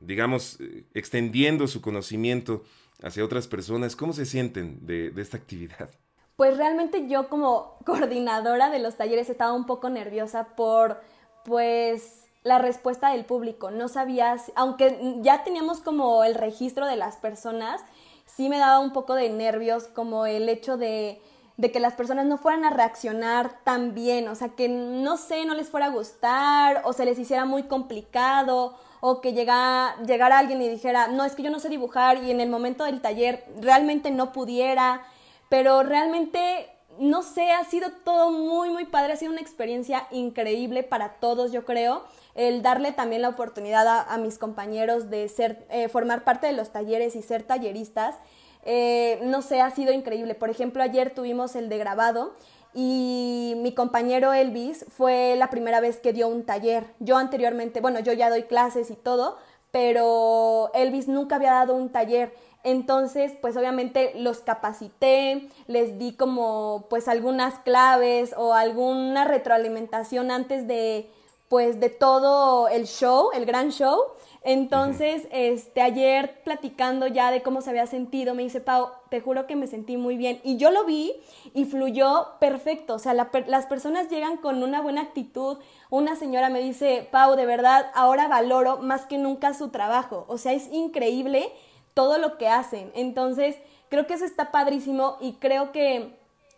digamos, 0.00 0.58
extendiendo 0.94 1.66
su 1.68 1.80
conocimiento 1.80 2.64
hacia 3.02 3.24
otras 3.24 3.46
personas, 3.46 3.96
¿cómo 3.96 4.12
se 4.12 4.26
sienten 4.26 4.86
de, 4.86 5.10
de 5.10 5.22
esta 5.22 5.36
actividad? 5.36 5.90
Pues 6.36 6.56
realmente 6.56 7.08
yo 7.08 7.28
como 7.28 7.78
coordinadora 7.86 8.70
de 8.70 8.78
los 8.78 8.96
talleres 8.96 9.28
estaba 9.30 9.52
un 9.52 9.66
poco 9.66 9.90
nerviosa 9.90 10.56
por, 10.56 11.00
pues, 11.44 12.22
la 12.42 12.58
respuesta 12.58 13.12
del 13.12 13.24
público. 13.24 13.70
No 13.70 13.88
sabía, 13.88 14.36
aunque 14.56 15.16
ya 15.20 15.44
teníamos 15.44 15.80
como 15.80 16.24
el 16.24 16.34
registro 16.34 16.86
de 16.86 16.96
las 16.96 17.16
personas, 17.16 17.80
sí 18.26 18.48
me 18.48 18.58
daba 18.58 18.80
un 18.80 18.92
poco 18.92 19.14
de 19.14 19.30
nervios 19.30 19.84
como 19.84 20.26
el 20.26 20.48
hecho 20.48 20.76
de, 20.76 21.20
de 21.56 21.70
que 21.70 21.80
las 21.80 21.94
personas 21.94 22.26
no 22.26 22.38
fueran 22.38 22.64
a 22.64 22.70
reaccionar 22.70 23.62
tan 23.64 23.94
bien, 23.94 24.28
o 24.28 24.34
sea, 24.34 24.50
que 24.50 24.68
no 24.68 25.16
sé, 25.16 25.44
no 25.44 25.54
les 25.54 25.68
fuera 25.68 25.86
a 25.86 25.90
gustar 25.90 26.82
o 26.84 26.92
se 26.92 27.04
les 27.04 27.18
hiciera 27.18 27.44
muy 27.44 27.64
complicado 27.64 28.74
o 29.00 29.20
que 29.20 29.32
llegara, 29.32 29.96
llegara 30.06 30.38
alguien 30.38 30.62
y 30.62 30.68
dijera, 30.68 31.08
no, 31.08 31.24
es 31.24 31.34
que 31.34 31.42
yo 31.42 31.50
no 31.50 31.60
sé 31.60 31.68
dibujar 31.68 32.22
y 32.22 32.30
en 32.30 32.40
el 32.40 32.48
momento 32.48 32.84
del 32.84 33.00
taller 33.00 33.44
realmente 33.60 34.10
no 34.10 34.32
pudiera, 34.32 35.02
pero 35.48 35.82
realmente 35.82 36.70
no 36.98 37.22
sé, 37.22 37.50
ha 37.52 37.64
sido 37.64 37.90
todo 38.04 38.30
muy, 38.30 38.70
muy 38.70 38.84
padre, 38.84 39.14
ha 39.14 39.16
sido 39.16 39.32
una 39.32 39.40
experiencia 39.40 40.06
increíble 40.10 40.82
para 40.82 41.14
todos, 41.14 41.52
yo 41.52 41.64
creo, 41.64 42.04
el 42.34 42.62
darle 42.62 42.92
también 42.92 43.22
la 43.22 43.30
oportunidad 43.30 44.06
a, 44.08 44.16
mis 44.18 44.38
compañeros 44.38 45.10
de 45.10 45.28
ser, 45.28 45.66
eh, 45.70 45.88
formar 45.88 46.24
parte 46.24 46.46
de 46.46 46.52
los 46.52 46.70
talleres 46.70 47.16
y 47.16 47.22
ser 47.22 47.42
talleristas. 47.42 48.16
Eh, 48.64 49.20
no 49.24 49.42
sé, 49.42 49.60
ha 49.60 49.70
sido 49.70 49.92
increíble. 49.92 50.34
Por 50.34 50.50
ejemplo, 50.50 50.82
ayer 50.82 51.14
tuvimos 51.14 51.56
el 51.56 51.68
de 51.68 51.78
grabado 51.78 52.32
y 52.74 53.54
mi 53.58 53.74
compañero 53.74 54.32
Elvis 54.32 54.86
fue 54.96 55.34
la 55.36 55.50
primera 55.50 55.80
vez 55.80 55.98
que 55.98 56.12
dio 56.12 56.28
un 56.28 56.44
taller. 56.44 56.86
Yo 57.00 57.16
anteriormente, 57.16 57.80
bueno, 57.80 58.00
yo 58.00 58.12
ya 58.12 58.30
doy 58.30 58.44
clases 58.44 58.90
y 58.90 58.96
todo, 58.96 59.36
pero 59.70 60.70
Elvis 60.74 61.08
nunca 61.08 61.36
había 61.36 61.52
dado 61.52 61.74
un 61.74 61.90
taller. 61.90 62.32
Entonces, 62.64 63.32
pues 63.40 63.56
obviamente 63.56 64.12
los 64.14 64.38
capacité, 64.38 65.48
les 65.66 65.98
di 65.98 66.14
como 66.14 66.86
pues 66.88 67.08
algunas 67.08 67.58
claves 67.60 68.34
o 68.36 68.54
alguna 68.54 69.24
retroalimentación 69.24 70.30
antes 70.30 70.68
de 70.68 71.10
pues 71.48 71.80
de 71.80 71.90
todo 71.90 72.68
el 72.68 72.86
show, 72.86 73.30
el 73.34 73.44
gran 73.44 73.70
show. 73.70 73.98
Entonces, 74.44 75.28
este, 75.30 75.82
ayer 75.82 76.42
platicando 76.42 77.06
ya 77.06 77.30
de 77.30 77.42
cómo 77.42 77.60
se 77.60 77.70
había 77.70 77.86
sentido, 77.86 78.34
me 78.34 78.42
dice, 78.42 78.60
Pau, 78.60 78.88
te 79.08 79.20
juro 79.20 79.46
que 79.46 79.54
me 79.54 79.68
sentí 79.68 79.96
muy 79.96 80.16
bien. 80.16 80.40
Y 80.42 80.56
yo 80.56 80.72
lo 80.72 80.84
vi 80.84 81.12
y 81.54 81.64
fluyó 81.64 82.26
perfecto. 82.40 82.94
O 82.94 82.98
sea, 82.98 83.14
las 83.14 83.66
personas 83.66 84.08
llegan 84.08 84.36
con 84.38 84.62
una 84.62 84.80
buena 84.80 85.02
actitud. 85.02 85.58
Una 85.90 86.16
señora 86.16 86.50
me 86.50 86.60
dice, 86.60 87.08
Pau, 87.12 87.36
de 87.36 87.46
verdad, 87.46 87.86
ahora 87.94 88.26
valoro 88.26 88.78
más 88.78 89.06
que 89.06 89.16
nunca 89.16 89.54
su 89.54 89.68
trabajo. 89.68 90.24
O 90.28 90.38
sea, 90.38 90.52
es 90.52 90.72
increíble 90.72 91.52
todo 91.94 92.18
lo 92.18 92.36
que 92.36 92.48
hacen. 92.48 92.90
Entonces, 92.94 93.56
creo 93.90 94.06
que 94.06 94.14
eso 94.14 94.24
está 94.24 94.50
padrísimo 94.50 95.18
y 95.20 95.34
creo 95.34 95.70
que 95.70 96.16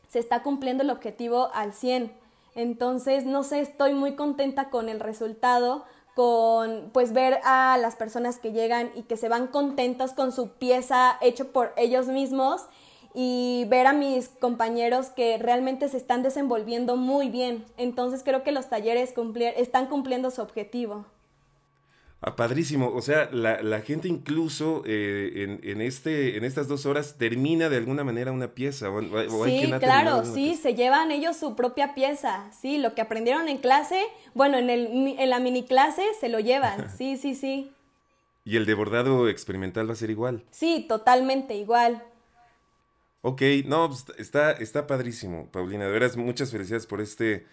se 0.09 0.21
está 0.21 0.43
cumpliendo 0.43 0.85
el 0.85 0.91
objetivo 0.91 1.51
al 1.53 1.75
100. 1.75 2.13
Entonces, 2.55 3.27
no 3.27 3.43
sé, 3.43 3.61
estoy 3.61 3.95
muy 3.95 4.15
contenta 4.15 4.71
con 4.71 4.89
el 4.89 5.01
resultado, 5.01 5.85
con 6.15 6.91
pues 6.93 7.13
ver 7.13 7.41
a 7.45 7.77
las 7.79 7.97
personas 7.97 8.39
que 8.39 8.53
llegan 8.53 8.91
y 8.95 9.03
que 9.03 9.17
se 9.17 9.29
van 9.29 9.49
contentos 9.49 10.13
con 10.13 10.33
su 10.33 10.51
pieza 10.51 11.19
hecho 11.21 11.53
por 11.53 11.73
ellos 11.77 12.07
mismos 12.07 12.63
y 13.15 13.67
ver 13.69 13.87
a 13.87 13.93
mis 13.93 14.29
compañeros 14.29 15.07
que 15.09 15.39
realmente 15.39 15.89
se 15.89 15.97
están 15.97 16.23
desenvolviendo 16.23 16.97
muy 16.97 17.31
bien. 17.31 17.65
Entonces 17.77 18.23
creo 18.25 18.43
que 18.43 18.53
los 18.53 18.69
talleres 18.69 19.15
están 19.57 19.87
cumpliendo 19.87 20.31
su 20.31 20.43
objetivo. 20.43 21.07
Ah, 22.27 22.37
padrísimo. 22.37 22.91
O 22.95 23.03
sea, 23.03 23.29
la, 23.33 23.81
gente 23.83 24.09
incluso 24.09 24.83
eh, 24.87 25.61
en, 25.63 25.83
este, 25.83 26.39
en 26.39 26.45
estas 26.45 26.69
dos 26.69 26.87
horas 26.87 27.17
termina 27.19 27.69
de 27.69 27.77
alguna 27.77 28.03
manera 28.03 28.33
una 28.33 28.55
pieza. 28.55 28.89
sí, 29.45 29.71
claro, 29.79 30.25
sí, 30.25 30.57
se 30.57 30.75
llevan 30.75 31.11
ellos 31.11 31.37
su 31.37 31.55
propia 31.55 31.95
pieza. 31.95 32.51
Sí, 32.51 32.79
lo 32.79 32.95
que 32.95 33.03
aprendieron 33.03 33.49
en 33.49 33.59
clase, 33.59 34.03
bueno, 34.33 34.57
en, 34.57 34.71
el, 34.71 35.17
en 35.19 35.29
la 35.29 35.39
mini 35.39 35.65
clase 35.65 36.03
se 36.19 36.31
lo 36.31 36.41
llevan. 36.41 36.89
Sí, 36.97 37.17
sí, 37.17 37.35
sí. 37.35 37.73
¿Y 38.45 38.57
el 38.57 38.67
de 38.67 38.75
bordado 38.75 39.29
experimental 39.29 39.89
va 39.89 39.95
a 39.95 39.97
ser 39.97 40.11
igual? 40.11 40.45
Sí, 40.51 40.87
totalmente 40.89 41.57
igual. 41.57 42.03
Ok, 43.21 43.43
no, 43.67 43.89
pues, 43.89 44.05
está, 44.17 44.53
está 44.53 44.87
padrísimo, 44.87 45.49
Paulina. 45.51 45.85
De 45.85 45.91
veras, 45.91 46.17
muchas 46.17 46.53
felicidades 46.53 46.87
por 46.87 47.01
este 47.01 47.47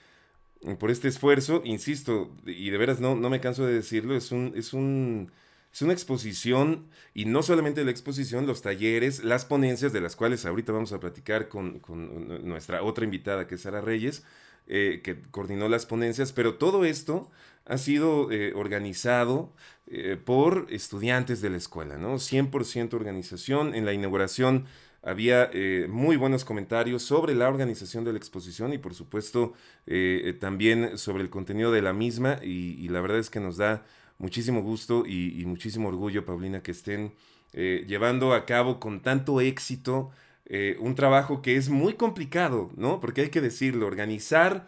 por 0.79 0.91
este 0.91 1.07
esfuerzo, 1.07 1.61
insisto, 1.65 2.31
y 2.45 2.69
de 2.69 2.77
veras 2.77 2.99
no, 2.99 3.15
no 3.15 3.29
me 3.29 3.39
canso 3.39 3.65
de 3.65 3.73
decirlo, 3.73 4.15
es, 4.15 4.31
un, 4.31 4.53
es, 4.55 4.73
un, 4.73 5.31
es 5.73 5.81
una 5.81 5.93
exposición, 5.93 6.87
y 7.13 7.25
no 7.25 7.41
solamente 7.43 7.83
la 7.83 7.91
exposición, 7.91 8.45
los 8.45 8.61
talleres, 8.61 9.23
las 9.23 9.45
ponencias, 9.45 9.93
de 9.93 10.01
las 10.01 10.15
cuales 10.15 10.45
ahorita 10.45 10.71
vamos 10.71 10.93
a 10.93 10.99
platicar 10.99 11.47
con, 11.49 11.79
con 11.79 12.47
nuestra 12.47 12.83
otra 12.83 13.05
invitada, 13.05 13.47
que 13.47 13.55
es 13.55 13.61
Sara 13.61 13.81
Reyes, 13.81 14.23
eh, 14.67 15.01
que 15.03 15.19
coordinó 15.31 15.67
las 15.67 15.85
ponencias, 15.85 16.31
pero 16.31 16.55
todo 16.55 16.85
esto 16.85 17.31
ha 17.65 17.77
sido 17.77 18.31
eh, 18.31 18.53
organizado 18.55 19.53
eh, 19.87 20.17
por 20.23 20.67
estudiantes 20.69 21.41
de 21.41 21.49
la 21.49 21.57
escuela, 21.57 21.97
¿no? 21.97 22.15
100% 22.15 22.93
organización. 22.93 23.75
En 23.75 23.85
la 23.85 23.93
inauguración 23.93 24.65
había 25.03 25.49
eh, 25.51 25.87
muy 25.89 26.15
buenos 26.15 26.45
comentarios 26.45 27.01
sobre 27.01 27.33
la 27.33 27.47
organización 27.47 28.03
de 28.03 28.11
la 28.11 28.17
exposición 28.17 28.71
y 28.73 28.77
por 28.77 28.93
supuesto 28.93 29.53
eh, 29.87 30.21
eh, 30.25 30.33
también 30.33 30.97
sobre 30.97 31.23
el 31.23 31.29
contenido 31.29 31.71
de 31.71 31.81
la 31.81 31.93
misma 31.93 32.39
y, 32.43 32.87
la 32.89 33.01
verdad 33.01 33.17
es 33.17 33.29
que 33.29 33.39
nos 33.39 33.57
da 33.57 33.83
muchísimo 34.19 34.61
gusto 34.61 35.05
y, 35.07 35.43
muchísimo 35.45 35.87
orgullo, 35.87 36.25
Paulina, 36.25 36.61
que 36.61 36.71
estén 36.71 37.13
llevando 37.53 38.33
a 38.33 38.45
cabo 38.45 38.79
con 38.79 39.01
tanto 39.01 39.41
éxito 39.41 40.11
un 40.79 40.95
trabajo 40.95 41.41
que 41.41 41.55
es 41.55 41.69
muy 41.69 41.93
complicado, 41.93 42.69
¿no? 42.75 42.99
Porque 42.99 43.21
hay 43.21 43.29
que 43.29 43.41
decirlo, 43.41 43.87
organizar 43.87 44.67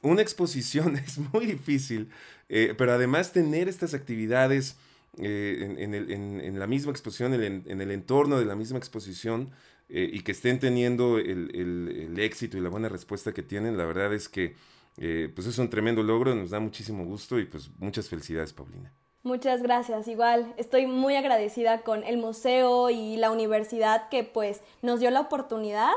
una 0.00 0.22
exposición 0.22 0.96
es 1.06 1.18
muy 1.18 1.44
difícil, 1.44 2.08
pero 2.48 2.92
además 2.92 3.32
tener 3.32 3.68
estas 3.68 3.92
actividades 3.92 4.78
en, 5.18 6.58
la 6.58 6.66
misma 6.66 6.92
exposición, 6.92 7.34
en 7.34 7.80
el 7.80 7.90
entorno 7.90 8.38
de 8.38 8.46
la 8.46 8.56
misma 8.56 8.78
exposición, 8.78 9.50
eh, 9.96 10.10
y 10.12 10.22
que 10.22 10.32
estén 10.32 10.58
teniendo 10.58 11.18
el, 11.18 12.16
éxito 12.18 12.56
y 12.56 12.60
la 12.60 12.68
buena 12.68 12.88
respuesta 12.88 13.32
que 13.32 13.44
tienen, 13.44 13.76
la 13.76 13.84
verdad 13.84 14.12
es 14.12 14.28
que 14.28 14.56
eh, 14.98 15.30
pues 15.32 15.46
es 15.46 15.56
un 15.58 15.70
tremendo 15.70 16.02
logro, 16.02 16.34
nos 16.34 16.50
da 16.50 16.58
muchísimo 16.58 17.04
gusto 17.04 17.38
y 17.38 17.44
pues 17.44 17.70
muchas 17.78 18.08
felicidades, 18.08 18.52
Paulina. 18.52 18.90
Muchas 19.22 19.62
gracias, 19.62 20.08
igual 20.08 20.52
estoy 20.56 20.88
muy 20.88 21.14
agradecida 21.14 21.82
con 21.82 22.02
el 22.02 22.16
museo 22.16 22.90
y 22.90 23.16
la 23.18 23.30
universidad 23.30 24.08
que 24.08 24.24
pues 24.24 24.62
nos 24.82 24.98
dio 24.98 25.12
la 25.12 25.20
oportunidad 25.20 25.92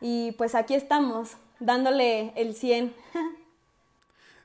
y 0.00 0.30
pues 0.38 0.54
aquí 0.54 0.74
estamos 0.74 1.32
dándole 1.58 2.32
el 2.36 2.54
100. 2.54 2.94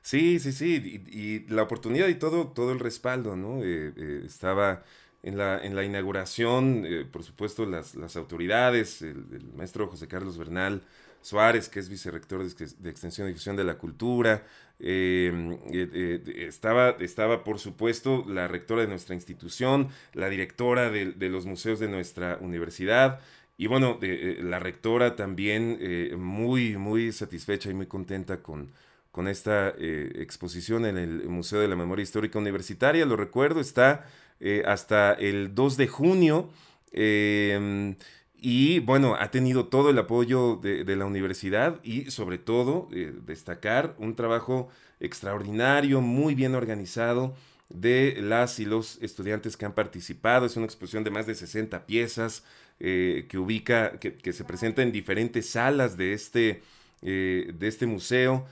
Sí, 0.00 0.38
sí, 0.38 0.52
sí, 0.52 1.02
y, 1.12 1.52
la 1.52 1.64
oportunidad 1.64 2.08
y 2.08 2.14
todo, 2.14 2.46
todo 2.46 2.72
el 2.72 2.78
respaldo, 2.78 3.36
¿no? 3.36 3.62
Eh, 3.62 4.22
estaba 4.24 4.82
en 5.28 5.36
la, 5.36 5.58
en 5.62 5.76
la 5.76 5.84
inauguración, 5.84 6.84
eh, 6.86 7.04
por 7.10 7.22
supuesto, 7.22 7.66
las, 7.66 7.94
las 7.94 8.16
autoridades, 8.16 9.02
el, 9.02 9.24
maestro 9.54 9.86
José 9.86 10.08
Carlos 10.08 10.38
Bernal 10.38 10.82
Suárez, 11.20 11.68
que 11.68 11.80
es 11.80 11.88
vicerrector 11.90 12.42
de, 12.42 12.90
Extensión 12.90 13.26
y 13.26 13.30
Difusión 13.30 13.54
de 13.54 13.64
la 13.64 13.76
Cultura, 13.76 14.44
eh, 14.80 15.58
eh, 15.70 16.46
estaba, 16.48 16.90
estaba, 17.00 17.44
por 17.44 17.58
supuesto, 17.58 18.24
la 18.26 18.48
rectora 18.48 18.82
de 18.82 18.88
nuestra 18.88 19.14
institución, 19.14 19.88
la 20.14 20.30
directora 20.30 20.90
de, 20.90 21.12
de 21.12 21.28
los 21.28 21.44
museos 21.44 21.78
de 21.78 21.88
nuestra 21.88 22.38
universidad, 22.40 23.20
y 23.58 23.66
bueno, 23.66 23.98
la 24.00 24.60
rectora 24.60 25.16
también 25.16 25.80
muy, 26.16 26.76
muy 26.76 27.10
satisfecha 27.10 27.68
y 27.68 27.74
muy 27.74 27.86
contenta 27.86 28.40
con, 28.40 28.70
con 29.10 29.26
esta 29.26 29.70
exposición 29.76 30.86
en 30.86 30.96
el 30.96 31.28
Museo 31.28 31.58
de 31.58 31.66
la 31.66 31.74
Memoria 31.74 32.04
Histórica 32.04 32.38
Universitaria. 32.38 33.04
Lo 33.04 33.16
recuerdo, 33.16 33.58
está 33.58 34.06
eh, 34.40 34.62
hasta 34.66 35.12
el 35.14 35.54
2 35.54 35.76
de 35.76 35.88
junio. 35.88 36.50
Em, 36.92 37.96
y 38.40 38.78
bueno, 38.80 39.16
ha 39.18 39.30
tenido 39.30 39.66
todo 39.66 39.90
el 39.90 39.98
apoyo 39.98 40.56
de, 40.56 40.84
la 40.96 41.06
universidad 41.06 41.80
y 41.82 42.10
sobre 42.10 42.38
todo 42.38 42.88
eh, 42.92 43.12
destacar 43.26 43.96
un 43.98 44.14
trabajo 44.14 44.68
extraordinario, 45.00 46.00
muy 46.00 46.34
bien 46.34 46.54
organizado 46.54 47.34
de 47.68 48.16
las 48.20 48.60
y 48.60 48.64
los 48.64 48.98
estudiantes 49.02 49.56
que 49.56 49.66
han 49.66 49.74
participado. 49.74 50.46
Es 50.46 50.56
una 50.56 50.66
exposición 50.66 51.04
de 51.04 51.10
más 51.10 51.26
de 51.26 51.34
60 51.34 51.86
piezas 51.86 52.44
eh, 52.80 53.26
que 53.28 53.38
ubica, 53.38 53.98
que, 53.98 54.32
se 54.32 54.44
presenta 54.44 54.82
en 54.82 54.92
diferentes 54.92 55.50
salas 55.50 55.96
de 55.96 56.12
este, 56.12 56.62
de 57.02 57.56
este 57.60 57.86
museo. 57.86 58.46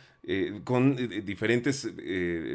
con 0.65 0.97
diferentes 1.25 1.89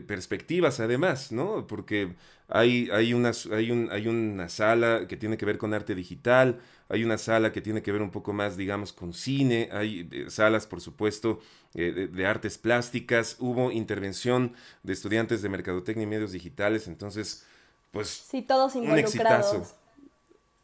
perspectivas 0.07 0.79
además, 0.79 1.31
¿no? 1.31 1.67
Porque 1.67 2.15
hay, 2.51 2.89
hay, 2.91 3.13
hay, 3.13 3.71
un, 3.71 3.89
hay 3.91 4.07
una 4.07 4.50
sala 4.50 5.07
que 5.07 5.15
tiene 5.15 5.38
que 5.38 5.45
ver 5.45 5.57
con 5.57 5.74
arte 5.74 5.95
digital, 5.95 6.60
hay 6.89 7.05
una 7.05 7.17
sala 7.17 7.53
que 7.53 7.62
tiene 7.62 7.81
que 7.81 7.93
ver 7.93 8.01
un 8.01 8.12
poco 8.12 8.33
más, 8.33 8.57
digamos, 8.57 8.91
con 8.91 9.13
cine, 9.13 9.69
hay 9.71 10.10
eh, 10.12 10.25
salas, 10.29 10.67
por 10.67 10.81
supuesto, 10.81 11.39
eh, 11.74 12.10
de, 12.12 12.25
artes 12.25 12.57
plásticas, 12.57 13.38
hubo 13.39 13.71
intervención 13.71 14.53
de 14.83 14.91
estudiantes 14.91 15.41
de 15.41 15.48
mercadotecnia 15.48 16.03
y 16.03 16.07
medios 16.07 16.33
digitales, 16.33 16.88
entonces, 16.88 17.45
pues... 17.91 18.10
Sí, 18.10 18.41
todos 18.41 18.75
involucrados. 18.75 19.53
Un 19.53 19.60
exitazo. 19.60 19.77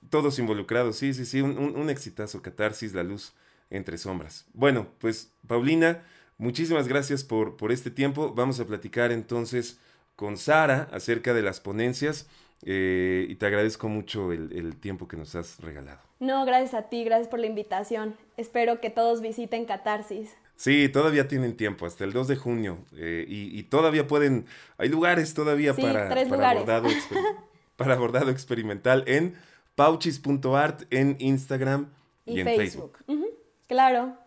Todos 0.10 0.40
involucrados, 0.40 0.98
sí, 0.98 1.14
sí, 1.14 1.26
sí, 1.26 1.40
un, 1.42 1.58
un 1.58 1.90
exitazo, 1.90 2.42
catarsis, 2.42 2.94
la 2.94 3.04
luz 3.04 3.34
entre 3.70 3.98
sombras. 3.98 4.46
Bueno, 4.54 4.88
pues, 5.00 5.32
Paulina, 5.48 6.04
muchísimas 6.38 6.88
gracias 6.88 7.24
por, 7.24 7.58
por 7.58 7.72
este 7.72 7.92
tiempo. 7.92 8.34
Vamos 8.34 8.60
a 8.60 8.66
platicar 8.66 9.12
entonces 9.12 9.80
con 10.16 10.38
Sara 10.38 10.88
acerca 10.92 11.34
de 11.34 11.42
las 11.42 11.60
ponencias. 11.60 12.28
Eh, 12.64 13.28
y 13.30 13.36
te 13.36 13.46
agradezco 13.46 13.88
mucho 13.88 14.32
el, 14.32 14.76
tiempo 14.78 15.08
que 15.08 15.16
nos 15.16 15.36
has 15.36 15.60
regalado. 15.60 16.00
No, 16.20 16.44
gracias 16.46 16.74
a 16.74 16.90
ti, 16.90 17.04
gracias 17.04 17.28
por 17.28 17.40
la 17.40 17.46
invitación. 17.46 18.16
Espero 18.36 18.82
que 18.82 18.90
todos 18.90 19.22
visiten 19.22 19.66
Catarsis. 19.66 20.36
Sí, 20.56 20.90
todavía 20.90 21.28
tienen 21.28 21.56
tiempo, 21.56 21.86
hasta 21.86 22.04
el 22.04 22.14
2 22.14 22.28
de 22.28 22.36
junio. 22.36 22.80
Eh, 22.96 23.26
y, 23.28 23.62
todavía 23.64 24.08
pueden, 24.08 24.46
hay 24.80 24.90
lugares 24.90 25.36
todavía 25.36 25.76
para, 25.76 26.10
para, 26.10 26.56
Bordado 26.56 26.90
para 27.76 27.96
bordado 27.96 28.32
experimental 28.32 29.04
en 29.06 29.36
pauchis.art 29.76 30.82
en 30.90 31.16
Instagram 31.20 31.92
y, 32.26 32.40
en 32.40 32.48
Facebook. 32.48 32.98
Claro. 33.68 34.18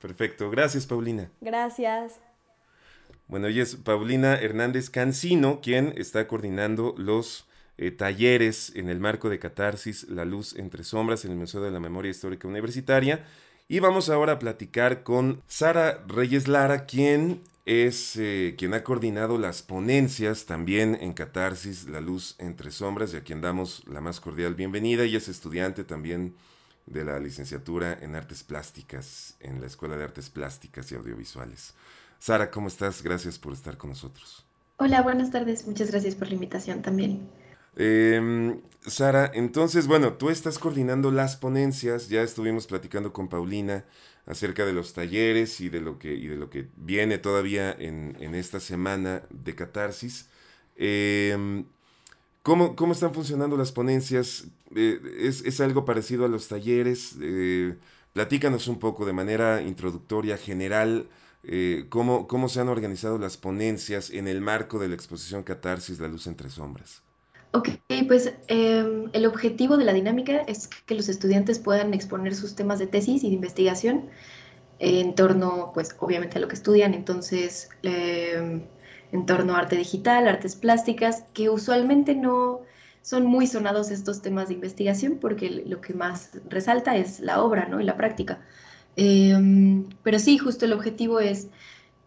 Perfecto, 0.00 0.50
gracias 0.50 0.86
Paulina. 0.86 1.30
Gracias. 1.40 2.20
Bueno, 3.28 3.48
ella 3.48 3.62
es 3.62 3.76
Paulina 3.76 4.36
Hernández 4.36 4.88
Cancino, 4.88 5.60
quien 5.60 5.92
está 5.96 6.28
coordinando 6.28 6.94
los 6.96 7.48
eh, 7.76 7.90
talleres 7.90 8.72
en 8.76 8.88
el 8.88 9.00
marco 9.00 9.28
de 9.28 9.38
Catarsis, 9.38 10.08
La 10.08 10.24
Luz 10.24 10.54
entre 10.56 10.84
Sombras 10.84 11.24
en 11.24 11.32
el 11.32 11.36
Museo 11.36 11.60
de 11.60 11.70
la 11.70 11.80
Memoria 11.80 12.10
Histórica 12.10 12.46
Universitaria. 12.46 13.24
Y 13.68 13.80
vamos 13.80 14.08
ahora 14.10 14.34
a 14.34 14.38
platicar 14.38 15.02
con 15.02 15.42
Sara 15.48 16.04
Reyes 16.06 16.46
Lara, 16.46 16.86
quien 16.86 17.42
es 17.64 18.14
eh, 18.16 18.54
quien 18.56 18.74
ha 18.74 18.84
coordinado 18.84 19.38
las 19.38 19.62
ponencias 19.62 20.46
también 20.46 20.96
en 21.00 21.12
Catarsis, 21.12 21.88
La 21.88 22.00
Luz 22.00 22.36
entre 22.38 22.70
Sombras, 22.70 23.12
y 23.12 23.16
a 23.16 23.24
quien 23.24 23.40
damos 23.40 23.82
la 23.88 24.00
más 24.00 24.20
cordial 24.20 24.54
bienvenida. 24.54 25.02
Ella 25.02 25.18
es 25.18 25.26
estudiante 25.26 25.82
también 25.82 26.36
de 26.86 27.04
la 27.04 27.18
licenciatura 27.18 27.98
en 28.00 28.14
Artes 28.14 28.42
Plásticas 28.42 29.36
en 29.40 29.60
la 29.60 29.66
Escuela 29.66 29.96
de 29.96 30.04
Artes 30.04 30.30
Plásticas 30.30 30.90
y 30.92 30.94
Audiovisuales. 30.94 31.74
Sara, 32.18 32.50
¿cómo 32.50 32.68
estás? 32.68 33.02
Gracias 33.02 33.38
por 33.38 33.52
estar 33.52 33.76
con 33.76 33.90
nosotros. 33.90 34.46
Hola, 34.78 35.02
buenas 35.02 35.30
tardes. 35.30 35.66
Muchas 35.66 35.90
gracias 35.90 36.14
por 36.14 36.28
la 36.28 36.34
invitación 36.34 36.82
también. 36.82 37.28
Em, 37.76 38.60
Sara, 38.86 39.30
entonces, 39.34 39.86
bueno, 39.86 40.14
tú 40.14 40.30
estás 40.30 40.58
coordinando 40.58 41.10
las 41.10 41.36
ponencias, 41.36 42.08
ya 42.08 42.22
estuvimos 42.22 42.66
platicando 42.66 43.12
con 43.12 43.28
Paulina 43.28 43.84
acerca 44.24 44.64
de 44.64 44.72
los 44.72 44.94
talleres 44.94 45.60
y 45.60 45.68
de 45.68 45.80
lo 45.80 45.98
que, 45.98 46.14
y 46.14 46.26
de 46.26 46.36
lo 46.36 46.50
que 46.50 46.68
viene 46.76 47.18
todavía 47.18 47.74
en, 47.78 48.16
esta 48.34 48.60
semana 48.60 49.22
de 49.30 49.54
catarsis. 49.54 50.28
Em, 50.76 51.66
¿cómo, 52.46 52.92
están 52.92 53.12
funcionando 53.12 53.56
las 53.56 53.72
ponencias? 53.72 54.46
Eh, 54.74 55.00
¿es, 55.18 55.60
algo 55.60 55.84
parecido 55.84 56.24
a 56.24 56.28
los 56.28 56.46
talleres? 56.46 57.16
Eh, 57.20 57.74
platícanos 58.12 58.68
un 58.68 58.78
poco 58.78 59.04
de 59.04 59.12
manera 59.12 59.62
introductoria, 59.62 60.36
general, 60.36 61.08
eh, 61.42 61.86
cómo, 61.88 62.28
cómo 62.28 62.48
se 62.48 62.60
han 62.60 62.68
organizado 62.68 63.18
las 63.18 63.36
ponencias 63.36 64.10
en 64.10 64.28
el 64.28 64.40
marco 64.40 64.78
de 64.78 64.88
la 64.88 64.94
exposición 64.94 65.42
Catarsis, 65.42 65.98
La 65.98 66.06
Luz 66.06 66.28
entre 66.28 66.48
Sombras. 66.48 67.02
Ok, 67.52 67.70
pues 68.06 68.32
em, 68.46 69.08
el 69.12 69.26
objetivo 69.26 69.76
de 69.76 69.84
la 69.84 69.92
dinámica 69.92 70.42
es 70.42 70.68
que 70.68 70.94
los 70.94 71.08
estudiantes 71.08 71.58
puedan 71.58 71.94
exponer 71.94 72.34
sus 72.34 72.54
temas 72.54 72.78
de 72.78 72.86
tesis 72.86 73.24
y 73.24 73.28
de 73.28 73.34
investigación 73.34 74.08
en 74.78 75.14
torno, 75.14 75.72
pues 75.74 75.96
obviamente 75.98 76.38
a 76.38 76.40
lo 76.40 76.48
que 76.48 76.54
estudian, 76.54 76.94
entonces 76.94 77.70
em, 77.82 78.62
en 79.12 79.26
torno 79.26 79.54
a 79.54 79.60
arte 79.60 79.76
digital, 79.76 80.28
artes 80.28 80.56
plásticas, 80.56 81.24
que 81.32 81.48
usualmente 81.50 82.14
no 82.14 82.60
son 83.02 83.24
muy 83.24 83.46
sonados 83.46 83.90
estos 83.90 84.20
temas 84.20 84.48
de 84.48 84.54
investigación 84.54 85.18
porque 85.20 85.62
lo 85.64 85.80
que 85.80 85.94
más 85.94 86.32
resalta 86.48 86.96
es 86.96 87.20
la 87.20 87.40
obra 87.40 87.68
¿no? 87.68 87.80
y 87.80 87.84
la 87.84 87.96
práctica. 87.96 88.40
Em, 88.96 89.88
pero 90.02 90.18
sí, 90.18 90.38
justo 90.38 90.64
el 90.64 90.72
objetivo 90.72 91.20
es 91.20 91.48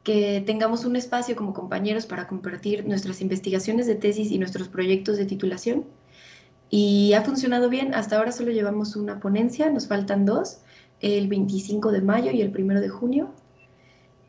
que 0.03 0.43
tengamos 0.45 0.85
un 0.85 0.95
espacio 0.95 1.35
como 1.35 1.53
compañeros 1.53 2.05
para 2.05 2.27
compartir 2.27 2.85
nuestras 2.85 3.21
investigaciones 3.21 3.87
de 3.87 3.95
tesis 3.95 4.31
y 4.31 4.39
nuestros 4.39 4.67
proyectos 4.67 5.17
de 5.17 5.25
titulación. 5.25 5.85
Y 6.69 7.13
ha 7.13 7.21
funcionado 7.21 7.69
bien, 7.69 7.93
hasta 7.93 8.17
ahora 8.17 8.31
solo 8.31 8.51
llevamos 8.51 8.95
una 8.95 9.19
ponencia, 9.19 9.69
nos 9.69 9.87
faltan 9.87 10.25
dos, 10.25 10.59
el 10.99 11.27
25 11.27 11.91
de 11.91 12.01
mayo 12.01 12.31
y 12.31 12.41
el 12.41 12.55
1 12.55 12.81
de 12.81 12.89
junio. 12.89 13.33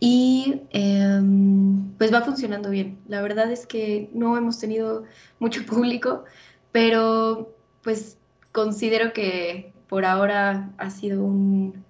Y 0.00 0.62
em, 0.70 1.92
pues 1.98 2.12
va 2.12 2.22
funcionando 2.22 2.70
bien. 2.70 2.98
La 3.06 3.20
verdad 3.20 3.52
es 3.52 3.66
que 3.66 4.10
no 4.14 4.36
hemos 4.36 4.58
tenido 4.58 5.04
mucho 5.38 5.64
público, 5.66 6.24
pero 6.72 7.54
pues 7.82 8.18
considero 8.52 9.12
que 9.12 9.72
por 9.88 10.04
ahora 10.04 10.72
ha 10.78 10.90
sido 10.90 11.22
un, 11.22 11.84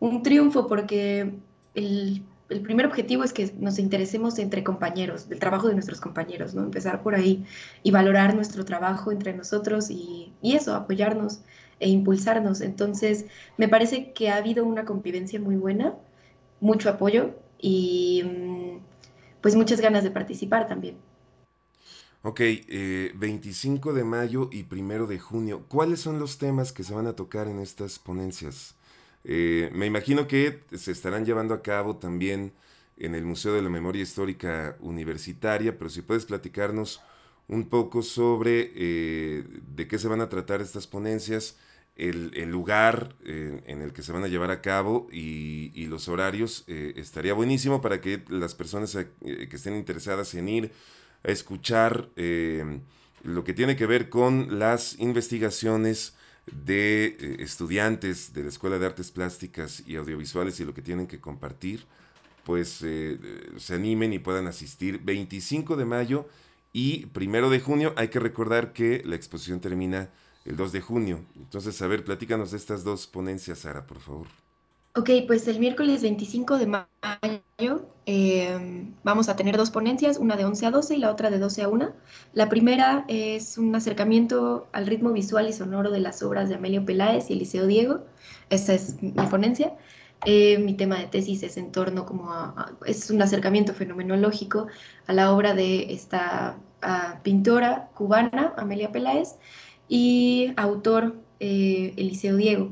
un 0.00 0.22
triunfo 0.22 0.66
porque 0.66 1.32
el, 1.74 2.24
primer 2.62 2.86
objetivo 2.86 3.24
es 3.24 3.32
que 3.32 3.52
nos 3.58 3.78
interesemos 3.78 4.38
entre 4.38 4.64
compañeros, 4.64 5.28
del 5.28 5.38
trabajo 5.38 5.68
de 5.68 5.74
nuestros 5.74 6.00
compañeros, 6.00 6.54
¿no? 6.54 6.62
Empezar 6.62 7.02
por 7.02 7.14
ahí 7.14 7.46
y 7.82 7.92
valorar 7.92 8.34
nuestro 8.34 8.64
trabajo 8.64 9.12
entre 9.12 9.32
nosotros 9.32 9.90
y, 9.90 10.32
eso, 10.42 10.74
apoyarnos 10.74 11.42
e 11.80 11.88
impulsarnos. 11.88 12.60
Entonces, 12.60 13.26
me 13.56 13.68
parece 13.68 14.12
que 14.12 14.28
ha 14.28 14.36
habido 14.36 14.64
una 14.66 14.84
convivencia 14.84 15.40
muy 15.40 15.56
buena, 15.56 15.94
mucho 16.60 16.90
apoyo 16.90 17.36
y 17.62 18.22
mm, 18.24 18.78
pues 19.40 19.56
muchas 19.56 19.80
ganas 19.80 20.04
de 20.04 20.10
participar 20.10 20.68
también. 20.68 20.96
Ok, 22.24 22.40
25 23.14 23.90
eh, 23.90 23.94
de 23.94 24.04
mayo 24.04 24.50
y 24.52 24.66
1 24.70 25.06
de 25.06 25.18
junio, 25.18 25.64
¿cuáles 25.68 26.00
son 26.00 26.18
los 26.18 26.38
temas 26.38 26.72
que 26.72 26.84
se 26.84 26.94
van 26.94 27.06
a 27.06 27.16
tocar 27.16 27.48
en 27.48 27.58
estas 27.58 27.98
ponencias? 27.98 28.76
Eh, 29.24 29.70
me 29.72 29.86
imagino 29.86 30.28
que 30.28 30.60
se 30.72 30.92
estarán 30.92 31.24
llevando 31.24 31.54
a 31.54 31.62
cabo 31.62 31.96
también 31.96 32.52
en 32.96 33.14
el 33.14 33.24
Museo 33.24 33.54
de 33.54 33.62
la 33.62 33.70
Memoria 33.70 34.02
Histórica 34.02 34.76
Universitaria, 34.80 35.76
pero 35.76 35.90
si 35.90 36.02
puedes 36.02 36.24
platicarnos 36.24 37.00
un 37.48 37.68
poco 37.68 38.02
sobre 38.02 38.70
eh, 38.74 39.44
de 39.74 39.88
qué 39.88 39.98
se 39.98 40.08
van 40.08 40.20
a 40.20 40.28
tratar 40.28 40.60
estas 40.60 40.86
ponencias, 40.86 41.56
el, 41.96 42.50
lugar 42.50 43.14
eh, 43.24 43.62
en 43.66 43.82
el 43.82 43.92
que 43.92 44.02
se 44.02 44.12
van 44.12 44.24
a 44.24 44.28
llevar 44.28 44.50
a 44.50 44.60
cabo 44.62 45.08
y, 45.12 45.86
los 45.86 46.08
horarios, 46.08 46.64
estaría 46.66 47.34
buenísimo 47.34 47.82
para 47.82 48.00
que 48.00 48.22
las 48.28 48.54
personas 48.54 48.96
que 49.20 49.48
estén 49.52 49.76
interesadas 49.76 50.32
en 50.34 50.48
ir 50.48 50.72
a 51.22 51.30
escuchar 51.30 52.08
lo 53.24 53.44
que 53.44 53.54
tiene 53.54 53.76
que 53.76 53.86
ver 53.86 54.08
con 54.08 54.58
las 54.58 54.98
investigaciones 54.98 56.14
de 56.46 57.16
eh, 57.18 57.36
estudiantes 57.40 58.32
de 58.32 58.42
la 58.42 58.48
Escuela 58.48 58.78
de 58.78 58.86
Artes 58.86 59.10
Plásticas 59.10 59.82
y 59.86 59.96
Audiovisuales 59.96 60.58
y 60.60 60.64
lo 60.64 60.74
que 60.74 60.82
tienen 60.82 61.06
que 61.06 61.20
compartir, 61.20 61.86
pues 62.44 62.80
eh, 62.82 63.18
se 63.58 63.74
animen 63.74 64.12
y 64.12 64.18
puedan 64.18 64.46
asistir 64.46 65.00
25 65.02 65.76
de 65.76 65.84
mayo 65.84 66.28
y 66.72 67.06
primero 67.06 67.50
de 67.50 67.60
junio. 67.60 67.92
Hay 67.96 68.08
que 68.08 68.18
recordar 68.18 68.72
que 68.72 69.02
la 69.04 69.14
exposición 69.14 69.60
termina 69.60 70.10
el 70.44 70.56
2 70.56 70.72
de 70.72 70.80
junio. 70.80 71.20
Entonces, 71.36 71.80
a 71.82 71.86
ver, 71.86 72.04
platícanos 72.04 72.50
de 72.50 72.56
estas 72.56 72.84
dos 72.84 73.06
ponencias, 73.06 73.60
Sara, 73.60 73.86
por 73.86 74.00
favor. 74.00 74.26
Ok, 74.94 75.08
pues 75.26 75.48
el 75.48 75.58
miércoles 75.58 76.02
25 76.02 76.58
de 76.58 76.66
mayo 76.66 77.88
em, 78.04 78.92
vamos 79.02 79.30
a 79.30 79.36
tener 79.36 79.56
dos 79.56 79.70
ponencias, 79.70 80.18
una 80.18 80.36
de 80.36 80.44
11 80.44 80.66
a 80.66 80.70
12 80.70 80.96
y 80.96 80.98
la 80.98 81.10
otra 81.10 81.30
de 81.30 81.38
12 81.38 81.62
a 81.62 81.68
1. 81.68 81.92
La 82.34 82.50
primera 82.50 83.06
es 83.08 83.56
un 83.56 83.74
acercamiento 83.74 84.68
al 84.72 84.86
ritmo 84.86 85.12
visual 85.12 85.48
y 85.48 85.54
sonoro 85.54 85.90
de 85.90 86.00
las 86.00 86.22
obras 86.22 86.50
de 86.50 86.56
Amelio 86.56 86.84
Peláez 86.84 87.30
y 87.30 87.32
Eliseo 87.32 87.66
Diego. 87.66 88.00
Esta 88.50 88.74
es 88.74 89.02
mi 89.02 89.12
ponencia. 89.12 89.72
Eh, 90.26 90.58
mi 90.58 90.74
tema 90.74 90.98
de 90.98 91.06
tesis 91.06 91.42
es 91.42 91.56
en 91.56 91.72
torno 91.72 92.04
como 92.04 92.30
a, 92.30 92.72
es 92.84 93.10
un 93.10 93.22
acercamiento 93.22 93.72
fenomenológico 93.72 94.66
a 95.06 95.12
la 95.14 95.32
obra 95.32 95.54
de 95.54 95.90
esta 95.92 96.58
pintora 97.22 97.88
cubana, 97.94 98.52
Amelia 98.56 98.90
Peláez, 98.90 99.36
y 99.92 100.54
autor 100.56 101.16
eh, 101.38 101.92
Eliseo 101.98 102.36
Diego. 102.36 102.70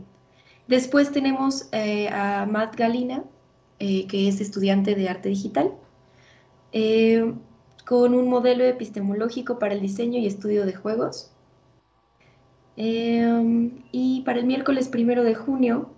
Después 0.69 1.13
tenemos 1.13 1.69
eh, 1.71 2.09
a 2.09 2.47
Matt 2.47 2.77
Galina, 2.77 3.25
eh, 3.79 4.07
que 4.07 4.27
es 4.27 4.41
estudiante 4.41 4.95
de 4.95 5.11
arte 5.11 5.29
digital, 5.29 5.71
con 7.85 8.15
un 8.15 8.31
modelo 8.31 8.65
epistemológico 8.65 9.59
para 9.59 9.75
el 9.75 9.83
diseño 9.83 10.19
y 10.19 10.27
estudio 10.27 10.65
de 10.65 10.75
juegos. 10.75 11.31
y 12.77 14.23
para 14.25 14.39
el 14.39 14.47
miércoles 14.47 14.89
primero 14.89 15.23
de 15.23 15.35
junio 15.35 15.91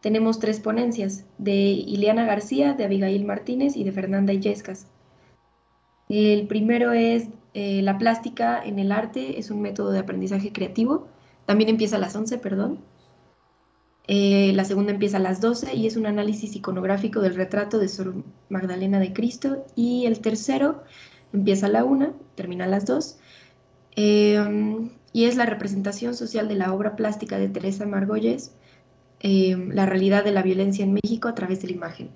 tenemos 0.00 0.40
tres 0.40 0.58
ponencias, 0.58 1.24
de 1.38 1.54
Ileana 1.54 2.24
García, 2.26 2.72
de 2.72 2.84
Abigail 2.84 3.24
Martínez 3.24 3.76
y 3.76 3.84
de 3.84 3.92
Fernanda 3.92 4.32
Illescas. 4.32 4.88
El 6.08 6.48
primero 6.48 6.92
es 6.92 7.28
eh, 7.54 7.82
la 7.82 7.98
plástica 7.98 8.62
en 8.64 8.80
el 8.80 8.90
arte, 8.92 9.38
es 9.38 9.50
un 9.50 9.62
método 9.62 9.92
de 9.92 10.00
aprendizaje 10.00 10.52
creativo. 10.52 11.06
También 11.46 11.70
empieza 11.70 11.96
a 11.96 12.00
las 12.00 12.14
11, 12.16 12.38
perdón. 12.38 12.80
Eh, 14.06 14.52
la 14.54 14.64
segunda 14.64 14.92
empieza 14.92 15.16
a 15.16 15.20
las 15.20 15.40
12 15.40 15.74
y 15.74 15.86
es 15.86 15.96
un 15.96 16.06
análisis 16.06 16.56
iconográfico 16.56 17.20
del 17.20 17.36
retrato 17.36 17.78
de 17.78 17.88
Sor 17.88 18.14
Magdalena 18.48 18.98
de 18.98 19.12
Cristo. 19.12 19.64
Y 19.76 20.06
el 20.06 20.20
tercero 20.20 20.82
empieza 21.32 21.66
a 21.66 21.70
la 21.70 21.84
1, 21.84 22.12
termina 22.34 22.64
a 22.64 22.68
las 22.68 22.86
2. 22.86 23.18
Eh, 23.96 24.88
y 25.12 25.24
es 25.24 25.36
la 25.36 25.46
representación 25.46 26.14
social 26.14 26.48
de 26.48 26.56
la 26.56 26.74
obra 26.74 26.96
plástica 26.96 27.38
de 27.38 27.48
Teresa 27.48 27.86
Margolles, 27.86 28.56
la 29.22 29.86
realidad 29.86 30.24
de 30.24 30.32
la 30.32 30.42
violencia 30.42 30.84
en 30.84 30.92
México 30.92 31.28
a 31.28 31.34
través 31.34 31.62
de 31.62 31.68
la 31.68 31.74
imagen. 31.74 32.10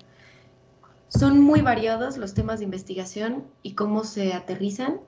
Son 1.09 1.39
muy 1.39 1.61
variados 1.61 2.17
los 2.17 2.35
temas 2.35 2.59
de 2.59 2.65
investigación 2.65 3.45
y 3.63 3.73
cómo 3.73 4.03
se 4.03 4.33
aterrizan. 4.33 4.99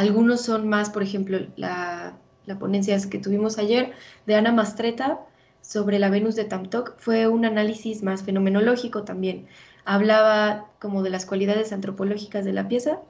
Algunos 0.00 0.40
son 0.40 0.66
más, 0.66 0.88
por 0.88 1.02
ejemplo, 1.02 1.38
la, 1.56 2.16
la 2.46 2.58
ponencia 2.58 2.98
que 3.10 3.18
tuvimos 3.18 3.58
ayer 3.58 3.92
de 4.26 4.34
Ana 4.34 4.50
Mastreta 4.50 5.20
sobre 5.60 5.98
la 5.98 6.08
Venus 6.08 6.36
de 6.36 6.46
Tamtok 6.46 6.96
fue 6.96 7.28
un 7.28 7.44
análisis 7.44 8.02
más 8.02 8.22
fenomenológico 8.22 9.02
también. 9.04 9.46
Hablaba 9.84 10.70
como 10.80 11.02
de 11.02 11.10
las 11.10 11.26
cualidades 11.26 11.74
antropológicas 11.74 12.46
de 12.46 12.54
la 12.54 12.66
pieza, 12.66 13.02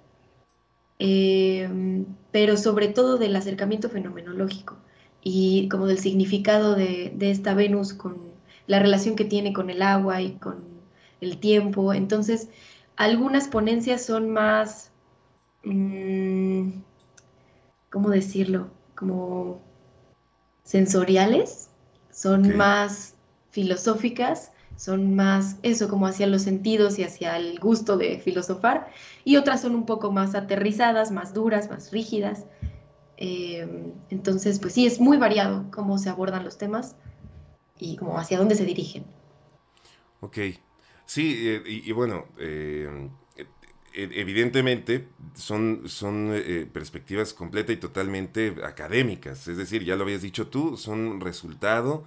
em, 0.99 2.07
pero 2.33 2.57
sobre 2.57 2.89
todo 2.89 3.19
del 3.19 3.37
acercamiento 3.37 3.89
fenomenológico 3.89 4.77
y 5.23 5.69
como 5.69 5.87
del 5.87 5.99
significado 6.01 6.75
de, 6.75 7.13
de 7.15 7.31
esta 7.31 7.55
Venus 7.55 7.93
con 7.95 8.19
la 8.67 8.81
relación 8.81 9.15
que 9.15 9.25
tiene 9.25 9.53
con 9.53 9.71
el 9.71 9.83
agua 9.83 10.23
y 10.23 10.33
con 10.33 10.65
el 11.21 11.39
tiempo. 11.39 11.95
Entonces, 11.95 12.49
algunas 12.97 13.47
ponencias 13.47 14.05
son 14.05 14.31
más, 14.31 14.90
mm, 15.65 16.71
¿cómo 17.91 18.11
decirlo? 18.11 18.69
Como 18.95 19.61
sensoriales, 20.65 21.71
son 22.13 22.57
más 22.57 23.15
filosóficas, 23.51 24.53
son 24.77 25.15
más 25.15 25.57
eso, 25.63 25.89
como 25.89 26.07
hacia 26.07 26.27
los 26.27 26.43
sentidos 26.43 26.99
y 26.99 27.05
hacia 27.05 27.37
el 27.37 27.59
gusto 27.59 27.97
de 27.97 28.19
filosofar, 28.19 28.89
y 29.25 29.37
otras 29.37 29.63
son 29.63 29.75
un 29.75 29.87
poco 29.87 30.13
más 30.13 30.35
aterrizadas, 30.35 31.11
más 31.11 31.35
duras, 31.35 31.71
más 31.71 31.91
rígidas. 31.91 32.47
Em, 33.17 33.93
entonces, 34.11 34.59
pues 34.59 34.75
sí, 34.75 34.87
es 34.87 35.01
muy 35.01 35.19
variado 35.19 35.67
cómo 35.71 35.99
se 35.99 36.09
abordan 36.09 36.45
los 36.45 36.57
temas 36.57 36.97
y 37.79 37.97
como 37.97 38.19
hacia 38.19 38.39
dónde 38.39 38.55
se 38.55 38.65
dirigen. 38.65 39.05
Ok, 40.21 40.39
Sí, 41.11 41.49
eh, 41.49 41.63
y, 41.67 41.91
bueno, 41.91 42.27
eh, 42.39 42.89
evidentemente 43.95 45.09
son, 45.35 45.83
son 45.87 46.31
eh, 46.33 46.67
perspectivas 46.73 47.35
completa 47.35 47.73
y 47.73 47.77
totalmente 47.77 48.55
académicas, 48.65 49.49
es 49.49 49.57
decir, 49.57 49.85
ya 49.85 49.97
lo 49.97 50.05
habías 50.05 50.23
dicho 50.23 50.49
tú, 50.49 50.77
son 50.77 51.21
resultado 51.21 52.05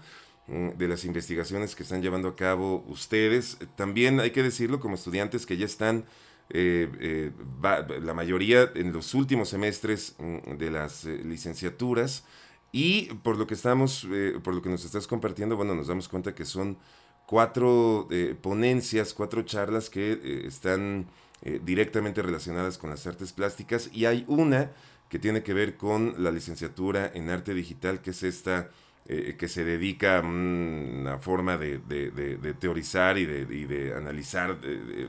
mm, 0.48 0.70
de 0.78 0.88
las 0.88 1.06
investigaciones 1.06 1.76
que 1.76 1.84
están 1.84 2.02
llevando 2.02 2.30
a 2.30 2.36
cabo 2.36 2.84
ustedes. 2.88 3.58
También 3.76 4.20
hay 4.20 4.32
que 4.32 4.44
decirlo 4.44 4.80
como 4.80 4.96
estudiantes 4.96 5.46
que 5.46 5.58
ya 5.58 5.66
están, 5.66 6.06
la 6.50 8.14
mayoría 8.14 8.70
en 8.76 8.94
los 8.94 9.14
últimos 9.14 9.50
semestres 9.50 10.16
mm, 10.20 10.58
de 10.58 10.72
las 10.72 11.06
licenciaturas 11.06 12.26
y 12.72 13.06
por 13.24 13.38
lo 13.38 13.48
que 13.48 13.54
estamos, 13.54 14.08
por 14.44 14.54
lo 14.54 14.62
que 14.62 14.70
nos 14.70 14.84
estás 14.84 15.08
compartiendo, 15.08 15.56
bueno, 15.56 15.76
nos 15.76 15.88
damos 15.88 16.10
cuenta 16.10 16.36
que 16.36 16.46
son 16.46 16.78
cuatro 17.26 18.08
eh, 18.12 18.36
ponencias, 18.40 19.14
cuatro 19.14 19.44
charlas 19.44 19.90
que 19.90 20.14
eh, 20.14 20.44
están 20.46 21.08
eh, 21.44 21.60
directamente 21.64 22.22
relacionadas 22.22 22.78
con 22.78 22.90
las 22.90 23.06
artes 23.06 23.34
plásticas 23.34 23.90
y 23.94 24.06
hay 24.06 24.26
una 24.28 24.72
que 25.10 25.20
tiene 25.20 25.44
que 25.44 25.54
ver 25.54 25.78
con 25.78 26.16
la 26.24 26.32
licenciatura 26.32 27.12
en 27.14 27.30
arte 27.30 27.54
digital, 27.54 28.02
que 28.02 28.12
es 28.12 28.24
esta 28.24 28.70
que 29.06 29.50
se 29.50 29.66
dedica 29.66 30.20
a 30.20 30.22
una 30.22 31.18
forma 31.18 31.58
de, 31.58 31.82
teorizar 32.58 33.18
y 33.18 33.26
de, 33.26 33.94
analizar 33.94 34.58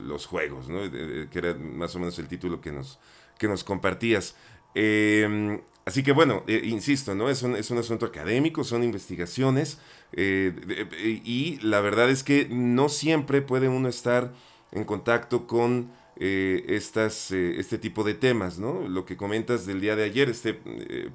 los 0.03 0.25
juegos, 0.25 0.67
¿no? 0.67 0.81
que 0.91 1.29
era 1.31 1.53
más 1.53 1.95
o 1.95 1.99
menos 1.99 2.19
el 2.19 2.27
título 2.27 2.59
que 2.59 2.73
nos, 2.73 2.99
que 3.39 3.47
nos 3.47 3.63
compartías. 3.63 4.35
Em, 4.75 5.61
así 5.85 6.03
que 6.03 6.11
bueno, 6.11 6.43
insisto, 6.47 7.15
¿no? 7.15 7.29
Es 7.29 7.41
un, 7.41 7.55
es 7.55 7.71
un 7.71 7.77
asunto 7.77 8.05
académico, 8.05 8.65
son 8.65 8.83
investigaciones, 8.83 9.79
eh, 10.17 11.21
y 11.25 11.59
la 11.61 11.81
verdad 11.81 12.09
es 12.09 12.23
que 12.23 12.47
no 12.49 12.89
siempre 12.89 13.41
puede 13.41 13.67
uno 13.67 13.89
estar 13.89 14.33
en 14.71 14.85
contacto 14.85 15.45
con 15.45 15.91
eh, 16.17 16.65
estas, 16.69 17.31
eh, 17.31 17.59
este 17.59 17.77
tipo 17.77 18.03
de 18.03 18.13
temas, 18.13 18.59
¿no? 18.59 18.87
Lo 18.87 19.05
que 19.05 19.17
comentas 19.17 19.65
del 19.65 19.81
día 19.81 19.95
de 19.95 20.03
ayer, 20.03 20.29
este 20.29 20.59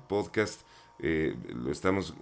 podcast 0.09 0.63
lo 1.03 1.73
estamos 1.73 2.13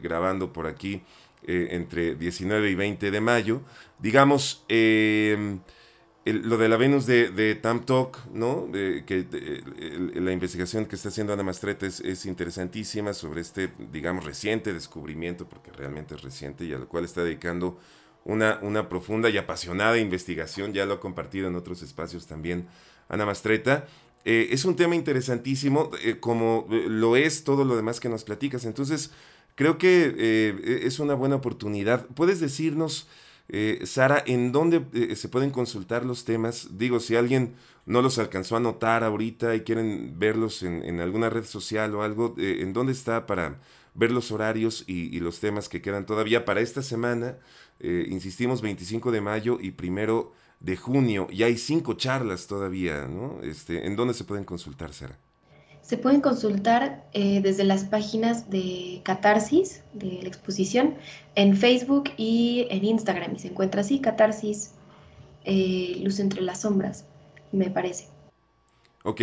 grabando 0.00 0.52
por 0.52 0.68
aquí 0.68 1.02
entre 1.44 2.14
19 2.14 2.70
y 2.70 2.74
20 2.76 3.10
de 3.10 3.20
mayo. 3.20 3.62
Digamos, 3.98 4.64
lo 4.68 6.56
de 6.56 6.68
la 6.68 6.76
Venus 6.76 7.06
de, 7.06 7.30
de 7.30 7.56
Tam 7.56 7.84
Talk, 7.84 8.18
¿no? 8.32 8.70
que 8.70 9.26
la 10.14 10.30
investigación 10.30 10.86
que 10.86 10.94
está 10.94 11.08
haciendo 11.08 11.32
Ana 11.32 11.42
Mastreta 11.42 11.84
es, 11.84 12.24
interesantísima 12.26 13.12
sobre 13.12 13.40
este, 13.40 13.72
digamos, 13.90 14.24
reciente 14.24 14.72
descubrimiento, 14.72 15.48
porque 15.48 15.72
realmente 15.72 16.14
es 16.14 16.22
reciente 16.22 16.64
y 16.64 16.72
al 16.72 16.86
cual 16.86 17.04
está 17.04 17.24
dedicando 17.24 17.76
una, 18.24 18.58
una 18.62 18.88
profunda 18.88 19.30
y 19.30 19.38
apasionada 19.38 19.98
investigación, 19.98 20.72
ya 20.72 20.86
lo 20.86 20.94
ha 20.94 21.00
compartido 21.00 21.48
en 21.48 21.56
otros 21.56 21.82
espacios 21.82 22.26
también 22.26 22.68
Ana 23.08 23.26
Mastreta. 23.26 23.86
Eh, 24.24 24.48
es 24.50 24.64
un 24.64 24.76
tema 24.76 24.94
interesantísimo, 24.94 25.90
eh, 26.02 26.18
como 26.20 26.66
eh, 26.70 26.84
lo 26.88 27.16
es 27.16 27.44
todo 27.44 27.64
lo 27.64 27.76
demás 27.76 28.00
que 28.00 28.08
nos 28.08 28.24
platicas. 28.24 28.64
Entonces, 28.64 29.10
creo 29.54 29.78
que 29.78 30.80
es 30.84 30.98
una 30.98 31.14
buena 31.14 31.36
oportunidad. 31.36 32.06
¿Puedes 32.06 32.40
decirnos... 32.40 33.08
Sara, 33.84 34.22
¿en 34.24 34.50
dónde 34.50 35.14
se 35.14 35.28
pueden 35.28 35.50
consultar 35.50 36.06
los 36.06 36.24
temas? 36.24 36.78
Digo, 36.78 37.00
si 37.00 37.16
alguien 37.16 37.54
no 37.84 38.00
los 38.00 38.18
alcanzó 38.18 38.56
a 38.56 38.60
notar 38.60 39.04
ahorita 39.04 39.54
y 39.54 39.60
quieren 39.60 40.18
verlos 40.18 40.62
en, 40.62 41.00
alguna 41.00 41.28
red 41.28 41.44
social 41.44 41.94
o 41.94 42.02
algo, 42.02 42.34
¿en 42.38 42.72
dónde 42.72 42.92
está 42.92 43.26
para 43.26 43.60
ver 43.94 44.10
los 44.10 44.32
horarios 44.32 44.84
y, 44.86 45.18
los 45.20 45.40
temas 45.40 45.68
que 45.68 45.82
quedan 45.82 46.06
todavía 46.06 46.44
para 46.44 46.60
esta 46.60 46.82
semana? 46.82 47.38
insistimos, 47.80 48.62
25 48.62 49.10
de 49.10 49.20
mayo 49.20 49.58
y 49.60 49.72
primero 49.72 50.32
de 50.62 50.76
junio, 50.76 51.26
y 51.30 51.42
hay 51.42 51.56
cinco 51.58 51.94
charlas 51.94 52.46
todavía, 52.46 53.08
¿no? 53.08 53.42
Este, 53.42 53.86
¿En 53.86 53.96
dónde 53.96 54.14
se 54.14 54.24
pueden 54.24 54.44
consultar, 54.44 54.92
Sara? 54.92 55.18
Se 55.82 55.98
pueden 55.98 56.20
consultar 56.20 57.04
eh, 57.12 57.40
desde 57.42 57.64
las 57.64 57.84
páginas 57.84 58.48
de 58.48 59.00
Catarsis, 59.02 59.82
de 59.92 60.20
la 60.22 60.28
exposición, 60.28 60.94
en 61.34 61.56
Facebook 61.56 62.10
y 62.16 62.68
en 62.70 62.84
Instagram. 62.84 63.34
Y 63.34 63.40
se 63.40 63.48
encuentra 63.48 63.80
así, 63.80 64.00
Catarsis, 64.00 64.70
eh, 65.44 65.96
Luz 66.02 66.20
entre 66.20 66.40
las 66.40 66.60
sombras, 66.60 67.04
me 67.50 67.68
parece. 67.68 68.06
Ok, 69.02 69.20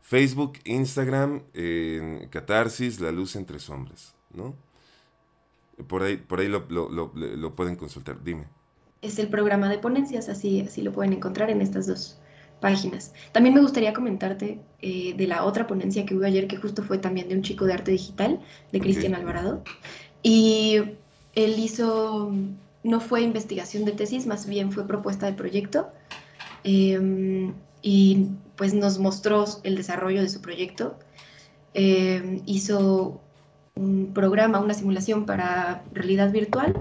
Facebook, 0.00 0.58
Instagram, 0.64 1.42
Catarsis, 2.30 3.00
La 3.00 3.12
Luz 3.12 3.36
entre 3.36 3.58
Sombras, 3.58 4.14
¿no? 4.32 4.54
Por 5.86 6.02
ahí, 6.02 6.16
por 6.16 6.40
ahí 6.40 6.48
lo, 6.48 6.66
lo, 6.68 7.54
pueden 7.54 7.76
consultar, 7.76 8.22
dime. 8.24 8.46
Es 9.00 9.18
el 9.18 9.28
programa 9.28 9.68
de 9.68 9.78
ponencias, 9.78 10.28
así, 10.28 10.60
así 10.60 10.82
lo 10.82 10.92
pueden 10.92 11.12
encontrar 11.12 11.50
en 11.50 11.60
estas 11.60 11.86
dos 11.86 12.18
páginas. 12.60 13.12
También 13.32 13.54
me 13.54 13.60
gustaría 13.60 13.92
comentarte 13.92 14.60
eh, 14.80 15.14
de 15.16 15.26
la 15.26 15.44
otra 15.44 15.66
ponencia 15.66 16.04
que 16.04 16.16
hubo 16.16 16.24
ayer, 16.24 16.48
que 16.48 16.56
justo 16.56 16.82
fue 16.82 16.98
también 16.98 17.28
de 17.28 17.36
un 17.36 17.42
chico 17.42 17.64
de 17.64 17.74
arte 17.74 17.92
digital, 17.92 18.40
de 18.72 18.80
Cristian 18.80 19.14
Alvarado. 19.14 19.62
Y 20.22 20.80
él 21.34 21.58
hizo, 21.58 22.32
no 22.82 23.00
fue 23.00 23.22
investigación 23.22 23.84
de 23.84 23.92
tesis, 23.92 24.26
más 24.26 24.46
bien 24.46 24.72
fue 24.72 24.86
propuesta 24.86 25.26
de 25.26 25.34
proyecto. 25.34 25.88
Em, 26.64 27.54
y 27.82 28.28
pues 28.56 28.74
nos 28.74 28.98
mostró 28.98 29.44
el 29.62 29.76
desarrollo 29.76 30.20
de 30.20 30.28
su 30.28 30.40
proyecto. 30.40 30.98
Em, 31.74 32.42
hizo 32.46 33.20
un 33.74 34.12
programa, 34.12 34.60
una 34.60 34.74
simulación 34.74 35.26
para 35.26 35.84
realidad 35.92 36.32
virtual. 36.32 36.74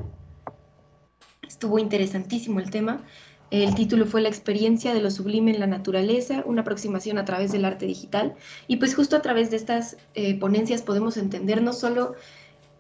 Estuvo 1.48 1.80
interesantísimo 1.80 2.60
el 2.60 2.72
tema. 2.72 3.04
El 3.50 3.76
título 3.76 4.06
fue 4.06 4.22
La 4.22 4.28
experiencia 4.28 4.94
de 4.94 5.02
lo 5.02 5.10
sublime 5.10 5.52
en 5.52 5.60
la 5.62 5.68
naturaleza, 5.68 6.44
una 6.46 6.62
aproximación 6.62 7.18
a 7.18 7.26
través 7.26 7.52
del 7.52 7.64
arte 7.64 7.86
digital. 7.86 8.36
Y 8.68 8.78
pues 8.78 8.94
justo 8.96 9.16
a 9.16 9.22
través 9.22 9.52
de 9.52 9.58
estas 9.58 9.98
eh, 10.16 10.38
ponencias 10.38 10.82
podemos 10.82 11.16
entender 11.16 11.62
no 11.62 11.72
solo 11.72 12.16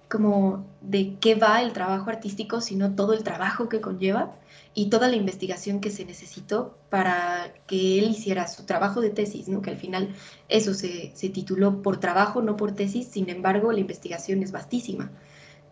como 0.09 0.65
de 0.81 1.15
qué 1.19 1.35
va 1.35 1.61
el 1.61 1.73
trabajo 1.73 2.09
artístico, 2.09 2.61
sino 2.61 2.95
todo 2.95 3.13
el 3.13 3.23
trabajo 3.23 3.69
que 3.69 3.81
conlleva 3.81 4.33
y 4.77 4.91
toda 4.91 5.07
la 5.07 5.15
investigación 5.15 5.81
que 5.81 5.89
se 5.89 6.05
necesitó 6.05 6.77
para 6.91 7.51
que 7.65 7.97
él 7.97 8.11
hiciera 8.11 8.47
su 8.47 8.63
trabajo 8.67 9.01
de 9.01 9.09
tesis, 9.09 9.47
¿no? 9.47 9.63
que 9.63 9.71
al 9.71 9.77
final 9.77 10.09
eso 10.49 10.75
se, 10.75 11.11
se 11.15 11.29
tituló 11.29 11.81
por 11.81 11.99
trabajo, 11.99 12.43
no 12.43 12.55
por 12.57 12.73
tesis, 12.73 13.07
sin 13.07 13.27
embargo 13.31 13.71
la 13.71 13.79
investigación 13.79 14.43
es 14.43 14.51
vastísima. 14.51 15.09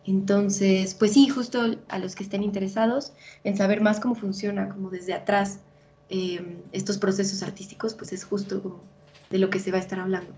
Entonces, 0.06 0.96
pues 0.96 1.14
sí, 1.14 1.30
justo 1.30 1.76
a 1.88 2.00
los 2.00 2.16
que 2.16 2.24
estén 2.24 2.42
interesados 2.42 3.14
en 3.44 3.56
saber 3.56 3.80
más 3.80 4.00
cómo 4.00 4.16
funciona, 4.16 4.70
como 4.70 4.90
desde 4.90 5.14
atrás, 5.14 5.60
eh, 6.10 6.64
estos 6.72 6.98
procesos 6.98 7.44
artísticos, 7.44 7.94
pues 7.94 8.12
es 8.12 8.24
justo 8.24 8.82
de 9.30 9.38
lo 9.38 9.52
que 9.52 9.60
se 9.60 9.70
va 9.70 9.78
a 9.78 9.82
estar 9.82 10.00
hablando. 10.00 10.34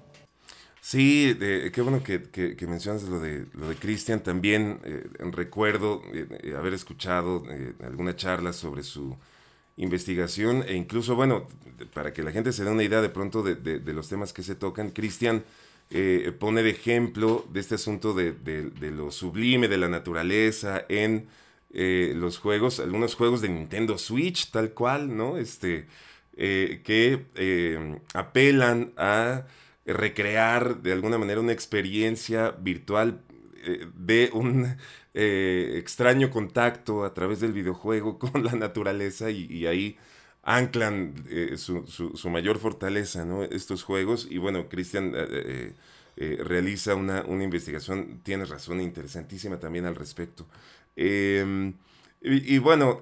Sí, 0.87 1.35
qué 1.73 1.81
bueno 1.81 2.01
que, 2.01 2.55
mencionas 2.67 3.03
lo 3.03 3.19
de 3.19 3.45
lo 3.53 3.67
de 3.67 3.75
Cristian. 3.75 4.23
También 4.23 4.79
eh, 4.85 5.03
recuerdo 5.31 6.01
eh, 6.13 6.55
haber 6.57 6.73
escuchado 6.73 7.43
alguna 7.83 8.15
charla 8.15 8.53
sobre 8.53 8.83
su 8.83 9.17
investigación 9.75 10.63
e 10.65 10.75
incluso, 10.75 11.15
bueno, 11.15 11.47
para 11.93 12.13
que 12.13 12.23
la 12.23 12.31
gente 12.31 12.53
se 12.53 12.63
dé 12.63 12.71
una 12.71 12.83
idea 12.83 13.01
de 13.01 13.09
pronto 13.09 13.43
de, 13.43 13.55
de 13.55 13.93
los 13.93 14.07
temas 14.07 14.31
que 14.31 14.43
se 14.43 14.55
tocan, 14.55 14.91
Cristian 14.91 15.43
eh, 15.89 16.33
pone 16.37 16.63
de 16.63 16.71
ejemplo 16.71 17.45
de 17.49 17.61
este 17.61 17.75
asunto 17.75 18.13
de, 18.13 18.33
lo 18.91 19.09
sublime 19.09 19.69
de 19.69 19.77
la 19.77 19.87
naturaleza 19.87 20.83
en 20.89 21.27
eh, 21.73 22.11
los 22.13 22.39
juegos, 22.39 22.81
algunos 22.81 23.15
juegos 23.15 23.41
de 23.41 23.47
Nintendo 23.47 23.97
Switch, 23.97 24.51
tal 24.51 24.73
cual, 24.73 25.15
¿no? 25.15 25.37
Este, 25.37 25.87
eh, 26.35 26.81
que 26.83 27.99
apelan 28.13 28.91
a 28.97 29.45
recrear 29.87 30.81
de 30.81 30.93
alguna 30.93 31.17
manera 31.17 31.41
una 31.41 31.53
experiencia 31.53 32.51
virtual 32.51 33.21
de 33.95 34.29
un 34.33 34.77
extraño 35.13 36.29
contacto 36.29 37.03
a 37.03 37.13
través 37.13 37.39
del 37.39 37.53
videojuego 37.53 38.19
con 38.19 38.43
la 38.43 38.51
naturaleza 38.51 39.31
y 39.31 39.65
ahí 39.65 39.97
anclan 40.47 41.13
eh, 41.29 41.57
su, 41.57 41.85
su, 41.85 42.29
mayor 42.29 42.57
fortaleza, 42.57 43.25
¿no? 43.25 43.43
Estos 43.43 43.83
juegos. 43.83 44.27
Y 44.31 44.37
bueno, 44.37 44.69
Cristian 44.69 45.11
eh, 45.13 45.73
eh, 46.15 46.37
realiza 46.41 46.95
una, 46.95 47.23
una, 47.27 47.43
investigación, 47.43 48.21
tienes 48.23 48.47
razón, 48.47 48.79
interesantísima 48.79 49.59
también 49.59 49.85
al 49.85 49.95
respecto. 49.95 50.47
Em, 50.95 51.73
y, 52.21 52.57
bueno, 52.59 53.01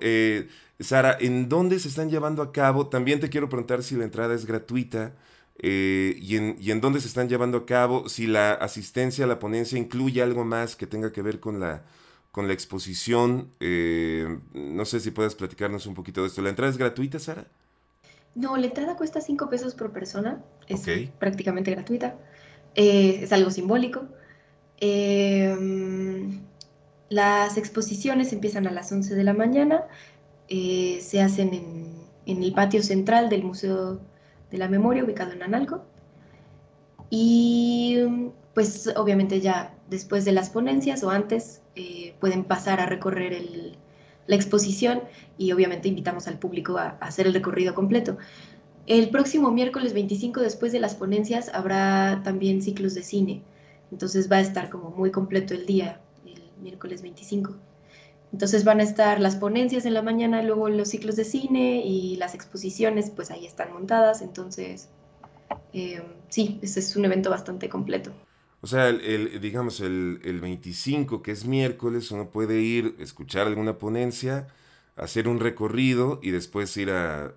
Sara, 0.80 1.18
¿en 1.20 1.48
dónde 1.48 1.80
se 1.80 1.88
están 1.88 2.10
llevando 2.10 2.42
a 2.42 2.52
cabo? 2.52 2.88
También 2.88 3.20
te 3.20 3.30
quiero 3.30 3.48
preguntar 3.48 3.84
si 3.84 3.96
la 3.96 4.04
entrada 4.04 4.34
es 4.34 4.46
gratuita. 4.46 5.14
Y, 5.62 6.36
en, 6.36 6.58
y 6.60 6.72
en 6.72 6.82
dónde 6.82 7.00
se 7.00 7.08
están 7.08 7.30
llevando 7.30 7.60
a 7.60 7.66
cabo, 7.66 8.10
si 8.10 8.28
la 8.28 8.54
asistencia 8.54 9.26
a 9.26 9.28
la 9.28 9.40
ponencia 9.40 9.78
incluye 9.78 10.22
algo 10.22 10.46
más 10.46 10.76
que 10.76 10.86
tenga 10.86 11.12
que 11.12 11.22
ver 11.22 11.40
con 11.40 11.60
la, 11.60 11.84
con 12.36 12.48
la 12.48 12.54
exposición. 12.54 13.50
Eh, 13.62 14.40
no 14.54 14.84
sé 14.84 15.00
si 15.00 15.12
puedes 15.12 15.36
platicarnos 15.36 15.86
un 15.88 15.94
poquito 15.94 16.20
de 16.20 16.28
esto. 16.28 16.42
¿La 16.42 16.50
entrada 16.50 16.70
es 16.70 16.78
gratuita, 16.78 17.18
Sara? 17.18 17.46
No, 18.36 18.58
la 18.58 18.66
entrada 18.66 18.98
cuesta 18.98 19.22
5 19.22 19.50
pesos 19.50 19.74
por 19.74 19.94
persona. 19.94 20.44
Es 20.68 20.86
prácticamente 21.18 21.72
gratuita. 21.72 22.18
Eh, 22.76 23.22
es 23.22 23.32
algo 23.32 23.52
simbólico. 23.52 24.10
Em, 24.82 26.42
las 27.08 27.56
exposiciones 27.56 28.34
empiezan 28.34 28.68
a 28.68 28.72
las 28.72 28.92
11 28.92 29.16
de 29.16 29.24
la 29.24 29.34
mañana. 29.34 29.86
Eh, 30.50 31.00
se 31.02 31.22
hacen 31.22 31.54
en, 31.54 31.94
en, 32.26 32.44
el 32.44 32.54
patio 32.54 32.84
central 32.84 33.30
del 33.30 33.46
Museo 33.46 34.02
de 34.52 34.58
la 34.58 34.68
Memoria, 34.68 35.04
ubicado 35.04 35.32
en 35.32 35.44
Analco. 35.44 35.84
Y 37.10 38.00
pues 38.54 38.92
obviamente 38.96 39.42
ya 39.42 39.76
después 39.90 40.26
de 40.26 40.32
las 40.32 40.50
ponencias 40.50 41.04
o 41.04 41.10
antes 41.10 41.62
eh, 41.76 42.16
pueden 42.20 42.46
pasar 42.46 42.80
a 42.80 42.86
recorrer 42.86 43.38
la 44.28 44.36
exposición 44.36 45.02
y 45.38 45.52
obviamente 45.52 45.90
invitamos 45.90 46.28
al 46.28 46.40
público 46.40 46.78
a, 46.78 46.98
hacer 47.02 47.28
el 47.28 47.34
recorrido 47.34 47.76
completo. 47.76 48.18
El 48.88 49.10
próximo 49.10 49.52
miércoles 49.52 49.94
25, 49.94 50.42
después 50.42 50.72
de 50.72 50.80
las 50.80 50.96
ponencias, 50.96 51.50
habrá 51.54 52.22
también 52.24 52.62
ciclos 52.62 52.94
de 52.94 53.04
cine. 53.04 53.44
Entonces 53.92 54.32
va 54.32 54.38
a 54.38 54.42
estar 54.42 54.70
como 54.70 54.92
muy 54.92 55.12
completo 55.12 55.54
el 55.54 55.66
día, 55.66 56.00
el 56.26 56.42
miércoles 56.62 57.02
25. 57.02 57.56
Entonces 58.36 58.66
van 58.66 58.82
a 58.82 58.84
estar 58.84 59.22
las 59.22 59.38
ponencias 59.38 59.86
en 59.86 59.94
la 59.94 60.02
mañana, 60.02 60.44
luego 60.44 60.68
los 60.68 60.90
ciclos 60.90 61.16
de 61.16 61.24
cine 61.24 61.82
y 61.86 62.18
las 62.18 62.36
exposiciones, 62.36 63.10
pues 63.10 63.32
ahí 63.32 63.46
están 63.46 63.72
montadas. 63.72 64.22
Entonces, 64.22 64.90
eh, 65.72 66.04
sí, 66.28 66.60
ese 66.62 66.82
es 66.82 66.98
un 66.98 67.06
evento 67.06 67.30
bastante 67.30 67.70
completo. 67.70 68.12
O 68.60 68.68
sea, 68.68 68.90
el, 68.90 69.40
digamos, 69.40 69.80
el, 69.80 70.20
el, 70.26 70.42
25, 70.42 71.22
que 71.22 71.32
es 71.32 71.46
miércoles, 71.46 72.12
uno 72.12 72.30
puede 72.30 72.60
ir, 72.60 72.98
escuchar 73.00 73.48
alguna 73.48 73.78
ponencia, 73.78 74.48
hacer 74.98 75.30
un 75.30 75.40
recorrido 75.40 76.20
y 76.22 76.32
después 76.32 76.76
ir 76.76 76.92
a, 76.92 77.32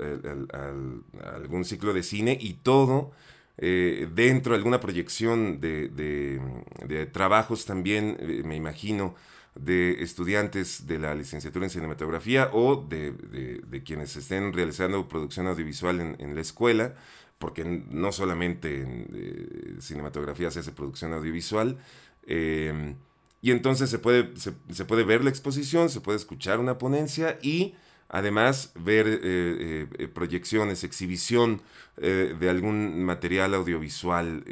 algún 1.33 1.65
ciclo 1.65 1.93
de 1.93 2.03
cine 2.03 2.37
y 2.41 2.55
todo 2.55 3.13
eh, 3.57 4.09
dentro 4.13 4.51
de 4.51 4.57
alguna 4.57 4.81
proyección 4.81 5.61
de, 5.61 5.91
de, 5.91 7.07
trabajos 7.07 7.67
también, 7.67 8.17
eh, 8.19 8.43
me 8.45 8.57
imagino, 8.57 9.15
de 9.59 10.03
estudiantes 10.03 10.87
de 10.87 10.99
la 10.99 11.15
licenciatura 11.15 11.67
en 11.67 11.71
cinematografía 11.71 12.51
o 12.53 12.77
de, 12.77 13.83
quienes 13.85 14.17
estén 14.17 14.53
realizando 14.53 15.09
producción 15.09 15.47
audiovisual 15.47 16.01
en, 16.01 16.17
en 16.19 16.35
la 16.35 16.41
escuela 16.41 16.95
porque 17.39 17.65
no 17.65 18.13
solamente 18.13 18.83
en 18.83 19.07
eh, 19.15 19.77
cinematografía 19.81 20.51
se 20.51 20.61
hace 20.61 20.73
producción 20.73 21.13
audiovisual. 21.13 21.79
Em, 22.27 22.97
y 23.41 23.53
entonces 23.53 23.89
se 23.89 23.99
puede, 23.99 24.31
se, 24.37 24.85
puede 24.85 25.05
ver 25.05 25.23
la 25.23 25.31
exposición, 25.31 25.89
se 25.89 26.01
puede 26.01 26.19
escuchar 26.19 26.59
una 26.59 26.79
ponencia 26.79 27.39
y 27.41 27.75
además 28.09 28.73
ver 28.75 29.07
eh, 29.07 29.87
eh, 29.99 30.09
proyecciones, 30.09 30.83
exhibición 30.83 31.63
de 31.97 32.49
algún 32.49 33.03
material 33.03 33.55
audiovisual 33.55 34.45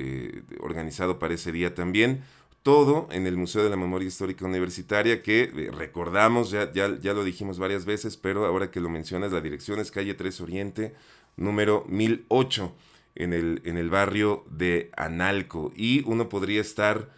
organizado 0.58 1.20
para 1.20 1.34
ese 1.34 1.52
día 1.52 1.76
también. 1.76 2.24
Todo 2.66 3.06
en 3.12 3.28
el 3.28 3.36
Museo 3.36 3.62
de 3.62 3.70
la 3.70 3.76
Memoria 3.76 4.08
Histórica 4.08 4.44
Universitaria, 4.44 5.22
que 5.22 5.70
recordamos, 5.72 6.50
ya, 6.50 6.72
ya, 6.72 6.98
ya 6.98 7.12
lo 7.12 7.22
dijimos 7.22 7.60
varias 7.60 7.84
veces, 7.84 8.16
pero 8.16 8.44
ahora 8.44 8.72
que 8.72 8.80
lo 8.80 8.88
mencionas, 8.88 9.30
la 9.30 9.40
dirección 9.40 9.78
es 9.78 9.92
calle 9.92 10.14
3 10.14 10.40
Oriente, 10.40 10.92
número 11.36 11.84
1008 11.86 12.74
en 13.14 13.32
el, 13.34 13.62
en 13.66 13.76
el 13.76 13.88
barrio 13.88 14.44
de 14.50 14.90
Analco. 14.96 15.72
Y 15.76 16.02
uno 16.06 16.28
podría 16.28 16.60
estar 16.60 17.08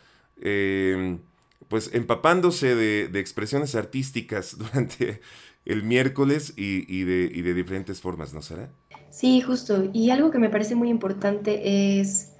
em, 0.43 1.21
pues 1.69 1.95
empapándose 1.95 2.75
de, 2.75 3.19
expresiones 3.19 3.75
artísticas 3.75 4.59
durante 4.59 5.23
el 5.65 5.83
miércoles 5.83 6.53
y, 6.59 7.05
de, 7.05 7.31
de, 7.31 7.55
diferentes 7.55 8.03
formas, 8.03 8.35
¿no 8.35 8.43
será? 8.43 8.69
Sí, 9.09 9.41
justo. 9.41 9.89
Y 9.95 10.11
algo 10.11 10.31
que 10.31 10.41
me 10.41 10.51
parece 10.51 10.75
muy 10.75 10.91
importante 10.91 12.01
es 12.01 12.33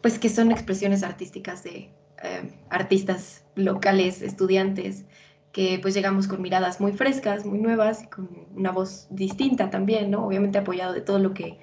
pues 0.00 0.18
que 0.18 0.30
son 0.30 0.52
expresiones 0.52 1.02
artísticas 1.02 1.62
de 1.62 1.90
em, 2.22 2.50
artistas 2.70 3.44
locales, 3.54 4.22
estudiantes, 4.22 5.04
que 5.52 5.78
pues 5.80 5.94
llegamos 5.94 6.28
con 6.28 6.42
miradas 6.42 6.80
muy 6.80 6.92
frescas, 6.92 7.46
muy 7.46 7.58
nuevas, 7.58 8.06
con 8.14 8.28
una 8.54 8.72
voz 8.72 9.06
distinta 9.10 9.70
también, 9.70 10.10
¿no? 10.10 10.26
Obviamente 10.26 10.58
apoyado 10.58 10.92
de 10.92 11.00
todo 11.00 11.18
lo 11.18 11.32
que 11.32 11.58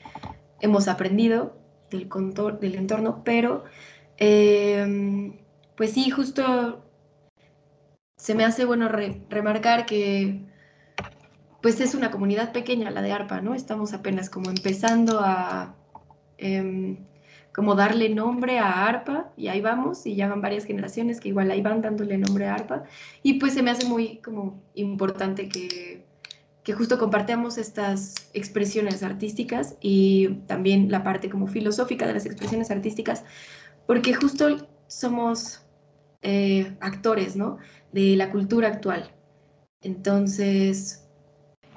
hemos 0.62 0.88
aprendido 0.88 1.56
del, 1.92 2.10
del 2.60 2.76
entorno, 2.76 3.24
pero 3.24 3.64
em, 4.18 5.38
pues 5.76 5.92
sí, 5.92 6.10
justo 6.10 6.84
se 8.18 8.36
me 8.36 8.46
hace 8.46 8.66
bueno 8.66 8.90
remarcar 8.90 9.86
que 9.86 10.42
pues 11.62 11.80
es 11.80 11.96
una 11.96 12.12
comunidad 12.12 12.52
pequeña 12.52 12.92
la 12.92 13.02
de 13.02 13.12
ARPA, 13.12 13.42
¿no? 13.42 13.54
Estamos 13.56 13.94
apenas 13.94 14.30
como 14.30 14.50
empezando 14.50 15.20
a 15.22 15.76
em, 16.38 16.98
como 17.54 17.76
darle 17.76 18.10
nombre 18.10 18.58
a 18.58 18.86
ARPA 18.88 19.32
y 19.38 19.48
ahí 19.48 19.62
vamos 19.62 20.06
y 20.06 20.16
ya 20.16 20.28
van 20.28 20.42
varias 20.42 20.66
generaciones 20.66 21.20
que 21.20 21.30
igual 21.30 21.52
ahí 21.52 21.62
van 21.62 21.82
dándole 21.82 22.18
nombre 22.18 22.48
a 22.48 22.56
ARPA 22.56 22.84
y 23.22 23.36
pues 23.36 23.54
se 23.54 23.62
me 23.62 23.72
hace 23.72 23.88
muy 23.88 24.18
como 24.18 24.62
importante 24.74 25.50
que, 25.50 26.04
que 26.64 26.74
justo 26.74 26.98
compartamos 26.98 27.58
estas 27.58 28.16
expresiones 28.34 29.04
artísticas 29.04 29.76
y 29.82 30.30
también 30.48 30.90
la 30.90 31.04
parte 31.04 31.30
como 31.30 31.48
filosófica 31.48 32.08
de 32.08 32.14
las 32.14 32.26
expresiones 32.26 32.72
artísticas 32.72 33.24
porque 33.86 34.14
justo 34.14 34.68
somos 34.88 35.62
eh, 36.22 36.76
actores, 36.80 37.36
¿no? 37.36 37.58
De 37.92 38.16
la 38.16 38.32
cultura 38.32 38.70
actual. 38.70 39.12
Entonces, 39.82 41.06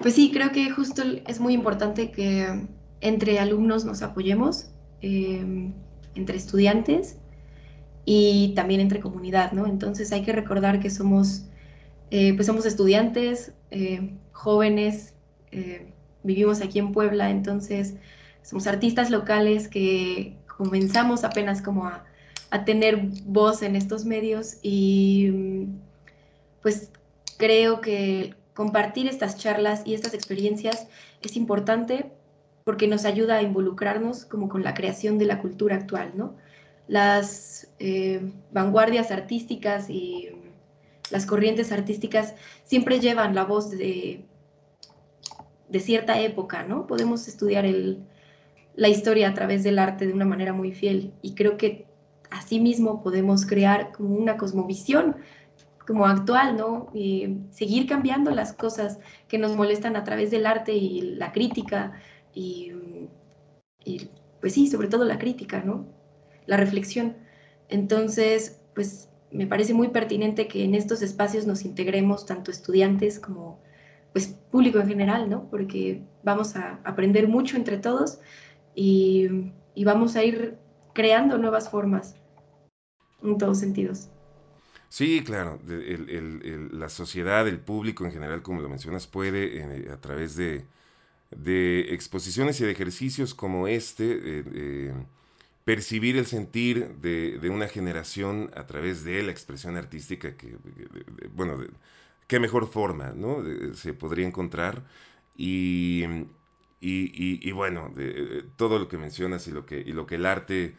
pues 0.01 0.15
sí, 0.15 0.31
creo 0.33 0.53
que 0.53 0.71
justo 0.71 1.03
es 1.27 1.41
muy 1.41 1.53
importante 1.53 2.13
que 2.13 2.69
entre 3.01 3.39
alumnos 3.41 3.85
nos 3.85 4.03
apoyemos 4.03 4.71
Em, 5.03 5.73
entre 6.15 6.37
estudiantes 6.39 7.19
y 8.07 8.55
también 8.55 8.81
entre 8.81 9.01
comunidad, 9.01 9.53
¿no? 9.53 9.67
Entonces 9.67 10.11
hay 10.13 10.23
que 10.23 10.33
recordar 10.33 10.81
que 10.81 10.89
somos, 10.89 11.45
eh, 12.11 12.33
pues 12.35 12.47
somos 12.47 12.65
estudiantes, 12.65 13.53
eh, 13.71 14.15
jóvenes, 14.33 15.13
eh, 15.53 15.93
vivimos 16.23 16.63
aquí 16.63 16.79
en 16.79 16.93
Puebla, 16.93 17.31
entonces 17.31 17.97
somos 18.43 18.67
artistas 18.67 19.11
locales 19.11 19.69
que 19.69 20.39
comenzamos 20.57 21.25
apenas 21.25 21.61
como 21.61 21.87
a, 21.87 22.05
a 22.51 22.65
tener 22.65 23.11
voz 23.27 23.61
en 23.61 23.77
estos 23.77 24.07
medios 24.07 24.57
y 24.63 25.67
pues 26.63 26.91
creo 27.37 27.83
que 27.83 28.35
compartir 28.55 29.07
estas 29.09 29.37
charlas 29.37 29.83
y 29.85 29.93
estas 29.93 30.15
experiencias 30.15 30.89
es 31.21 31.37
importante 31.37 32.16
porque 32.67 32.89
nos 32.89 33.05
ayuda 33.05 33.37
a 33.37 33.43
involucrarnos 33.43 34.25
como 34.25 34.49
con 34.49 34.65
la 34.65 34.75
creación 34.75 35.19
de 35.19 35.25
la 35.25 35.39
cultura 35.39 35.77
actual, 35.77 36.11
¿no? 36.17 36.35
Las 36.89 37.71
eh, 37.79 38.33
vanguardias 38.51 39.13
artísticas 39.13 39.89
y 39.89 40.31
las 41.13 41.27
corrientes 41.27 41.71
artísticas 41.71 42.35
siempre 42.65 42.99
llevan 42.99 43.37
la 43.37 43.45
voz 43.45 43.71
de, 43.71 44.25
de 45.69 45.79
cierta 45.79 46.21
época, 46.21 46.65
¿no? 46.65 46.89
Podemos 46.89 47.29
estudiar 47.29 47.65
el, 47.65 48.05
la 48.75 48.89
historia 48.89 49.29
a 49.29 49.35
través 49.35 49.63
del 49.63 49.79
arte 49.79 50.05
de 50.09 50.13
una 50.13 50.25
manera 50.25 50.53
muy 50.53 50.73
fiel 50.73 51.13
y 51.23 51.37
creo 51.37 51.57
que 51.57 51.87
asimismo 52.33 53.01
podemos 53.01 53.47
crear 53.47 53.93
como 53.93 54.17
una 54.17 54.37
cosmovisión 54.37 55.15
como 55.87 56.05
actual, 56.05 56.57
¿no? 56.57 56.91
Y 56.93 57.37
seguir 57.53 57.87
cambiando 57.87 58.33
las 58.33 58.53
cosas 58.53 58.99
que 59.29 59.39
nos 59.39 59.55
molestan 59.55 59.95
a 59.95 60.03
través 60.03 60.33
del 60.33 60.47
arte 60.47 60.73
y 60.73 61.01
la 61.15 61.31
crítica 61.31 61.93
y, 62.37 62.71
pues 64.41 64.53
sí, 64.53 64.69
sobre 64.69 64.89
todo 64.89 65.05
la 65.05 65.19
crítica, 65.19 65.63
¿no? 65.65 65.87
La 66.47 66.57
reflexión. 66.57 67.17
Entonces, 67.69 68.61
pues 68.75 69.09
me 69.33 69.47
parece 69.47 69.75
muy 69.75 69.89
pertinente 69.89 70.47
que 70.47 70.63
en 70.63 70.75
estos 70.75 71.03
espacios 71.03 71.47
nos 71.47 71.65
integremos 71.65 72.27
tanto 72.27 72.51
estudiantes 72.51 73.19
como 73.19 73.61
pues 74.13 74.29
público 74.51 74.79
en 74.79 74.89
general, 74.89 75.29
¿no? 75.29 75.49
Porque 75.51 76.03
vamos 76.23 76.57
a 76.57 76.81
aprender 76.85 77.27
mucho 77.27 77.57
entre 77.57 77.79
todos 77.79 78.19
y, 78.75 79.53
y 79.75 79.85
vamos 79.85 80.17
a 80.17 80.25
ir 80.25 80.59
creando 80.95 81.39
nuevas 81.39 81.71
formas 81.71 82.17
en 83.23 83.39
todos 83.39 83.59
sentidos. 83.59 84.09
Sí, 84.89 85.23
claro, 85.25 85.59
la 85.67 86.89
sociedad, 86.89 87.49
el 87.49 87.61
público 87.61 88.05
en 88.05 88.13
general, 88.13 88.43
como 88.43 88.61
lo 88.61 88.69
mencionas, 88.69 89.07
puede 89.07 89.59
eh, 89.59 89.91
a 89.93 90.01
través 90.01 90.37
de, 90.37 90.67
de, 91.31 91.95
exposiciones 91.95 92.61
y 92.61 92.65
de 92.65 92.73
ejercicios 92.73 93.35
como 93.35 93.69
este 93.69 94.05
eh, 94.05 94.45
eh, 94.55 94.95
percibir 95.65 96.17
el 96.17 96.27
sentir 96.27 96.97
de, 96.97 97.39
de, 97.39 97.51
una 97.51 97.69
generación 97.69 98.51
a 98.55 98.67
través 98.67 99.05
de 99.05 99.23
la 99.23 99.33
expresión 99.33 99.77
artística 99.77 100.37
que, 100.37 100.57
bueno, 101.35 101.59
qué 102.29 102.39
mejor 102.39 102.69
forma, 102.69 103.13
¿no? 103.17 103.43
se 103.75 103.93
podría 103.93 104.27
encontrar 104.27 104.85
y, 105.37 106.05
y, 106.81 107.49
y 107.49 107.53
bueno, 107.53 107.93
todo 108.57 108.79
lo 108.79 108.89
que 108.89 108.97
mencionas 108.97 109.49
y 109.49 109.51
lo 109.51 109.67
que, 109.67 109.81
y 109.81 109.93
lo 109.93 110.07
que 110.07 110.15
el 110.15 110.27
arte 110.27 110.77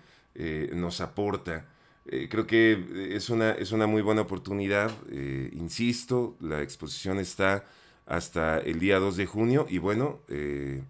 nos 0.73 1.01
aporta 1.01 1.65
eh, 2.09 2.29
creo 2.29 2.47
que 2.47 3.15
es 3.15 3.29
una, 3.29 3.51
es 3.51 3.71
una 3.71 3.85
muy 3.85 4.01
buena 4.01 4.21
oportunidad. 4.21 4.91
Eh, 5.09 5.49
insisto, 5.53 6.35
la 6.39 6.61
exposición 6.61 7.19
está 7.19 7.65
hasta 8.07 8.59
el 8.59 8.79
día 8.79 8.99
2 8.99 9.17
de 9.17 9.25
junio 9.25 9.67
y 9.69 9.77
bueno, 9.77 10.19
eh, 10.29 10.83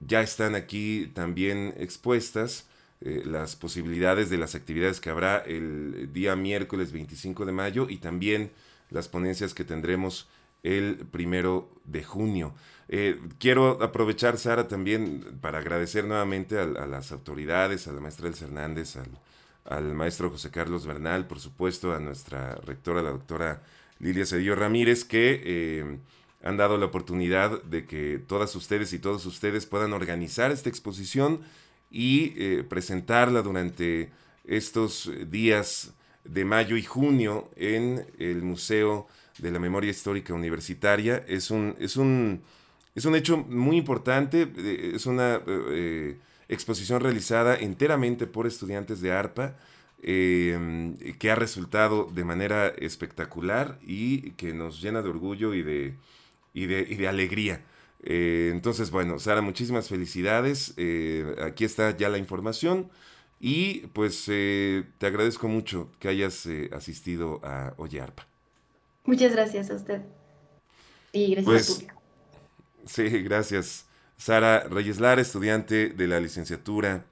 ya 0.00 0.22
están 0.22 0.54
aquí 0.54 1.10
también 1.14 1.74
expuestas 1.76 2.66
las 3.00 3.56
posibilidades 3.56 4.30
de 4.30 4.38
las 4.38 4.54
actividades 4.54 5.00
que 5.00 5.10
habrá 5.10 5.38
el 5.38 6.12
día 6.12 6.36
miércoles 6.36 6.92
25 6.92 7.44
de 7.44 7.50
mayo 7.50 7.88
y 7.90 7.96
también 7.96 8.52
las 8.90 9.08
ponencias 9.08 9.54
que 9.54 9.64
tendremos 9.64 10.28
el 10.62 10.98
primero 11.10 11.68
de 11.84 12.04
junio. 12.04 12.54
quiero 13.40 13.82
aprovechar, 13.82 14.38
Sara, 14.38 14.68
también 14.68 15.36
para 15.40 15.58
agradecer 15.58 16.04
nuevamente 16.04 16.60
a, 16.60 16.62
a, 16.62 16.86
las 16.86 17.10
autoridades, 17.10 17.88
a 17.88 17.92
la 17.92 18.00
maestra 18.00 18.28
Elsa 18.28 18.44
Hernández, 18.44 18.94
al, 18.94 19.08
al 19.64 19.94
maestro 19.94 20.30
José 20.30 20.50
Carlos 20.50 20.86
Bernal, 20.86 21.26
por 21.26 21.40
supuesto, 21.40 21.92
a 21.94 22.00
nuestra 22.00 22.54
rectora, 22.56 23.02
la 23.02 23.10
doctora 23.10 23.62
Lilia 24.00 24.26
Cedillo 24.26 24.56
Ramírez, 24.56 25.04
que 25.04 25.40
eh, 25.44 25.98
han 26.42 26.56
dado 26.56 26.76
la 26.76 26.86
oportunidad 26.86 27.62
de 27.62 27.86
que 27.86 28.18
todas 28.18 28.54
ustedes 28.56 28.92
y 28.92 28.98
todos 28.98 29.26
ustedes 29.26 29.66
puedan 29.66 29.92
organizar 29.92 30.50
esta 30.50 30.68
exposición 30.68 31.40
y 31.90 32.34
eh, 32.36 32.64
presentarla 32.64 33.42
durante 33.42 34.10
estos 34.44 35.10
días 35.28 35.92
de 36.24 36.44
mayo 36.44 36.76
y 36.76 36.82
junio 36.82 37.50
en 37.56 38.06
el 38.18 38.42
Museo 38.42 39.06
de 39.38 39.50
la 39.50 39.60
Memoria 39.60 39.90
Histórica 39.90 40.34
Universitaria. 40.34 41.24
Es 41.28 41.50
un, 41.50 41.76
es 41.78 41.96
un, 41.96 42.42
es 42.94 43.04
un 43.04 43.14
hecho 43.14 43.36
muy 43.36 43.76
importante, 43.76 44.48
eh, 44.56 44.92
es 44.94 45.06
una 45.06 45.40
exposición 46.48 47.00
realizada 47.00 47.56
enteramente 47.56 48.26
por 48.26 48.46
estudiantes 48.46 49.00
de 49.00 49.12
ARPA, 49.12 49.56
que 50.02 51.30
ha 51.30 51.36
resultado 51.36 52.10
de 52.12 52.24
manera 52.24 52.66
espectacular 52.66 53.78
y 53.86 54.32
que 54.32 54.52
nos 54.52 54.82
llena 54.82 55.00
de 55.00 55.08
orgullo 55.08 55.54
y 55.54 55.62
de, 55.62 55.94
y 56.54 56.66
de, 56.66 57.08
alegría. 57.08 57.64
Eh, 58.02 58.50
entonces, 58.52 58.90
bueno, 58.90 59.18
Sara, 59.18 59.42
muchísimas 59.42 59.88
felicidades. 59.88 60.74
Eh, 60.76 61.36
aquí 61.42 61.64
está 61.64 61.96
ya 61.96 62.08
la 62.08 62.18
información. 62.18 62.90
Y 63.40 63.86
pues 63.88 64.26
eh, 64.28 64.84
te 64.98 65.06
agradezco 65.06 65.48
mucho 65.48 65.90
que 65.98 66.08
hayas 66.08 66.48
asistido 66.72 67.40
a 67.42 67.74
Oye 67.76 68.00
Arpa. 68.00 68.26
Muchas 69.04 69.32
gracias 69.32 69.70
a 69.70 69.74
usted. 69.74 70.02
Y 71.12 71.34
gracias 71.34 71.44
pues, 71.44 71.70
público. 71.70 72.02
Sí, 72.86 73.08
gracias. 73.22 73.86
Sara 74.16 74.68
Reyes 74.68 75.00
Lara, 75.00 75.20
estudiante 75.20 75.88
de 75.88 76.06
la 76.06 76.20
licenciatura 76.20 77.04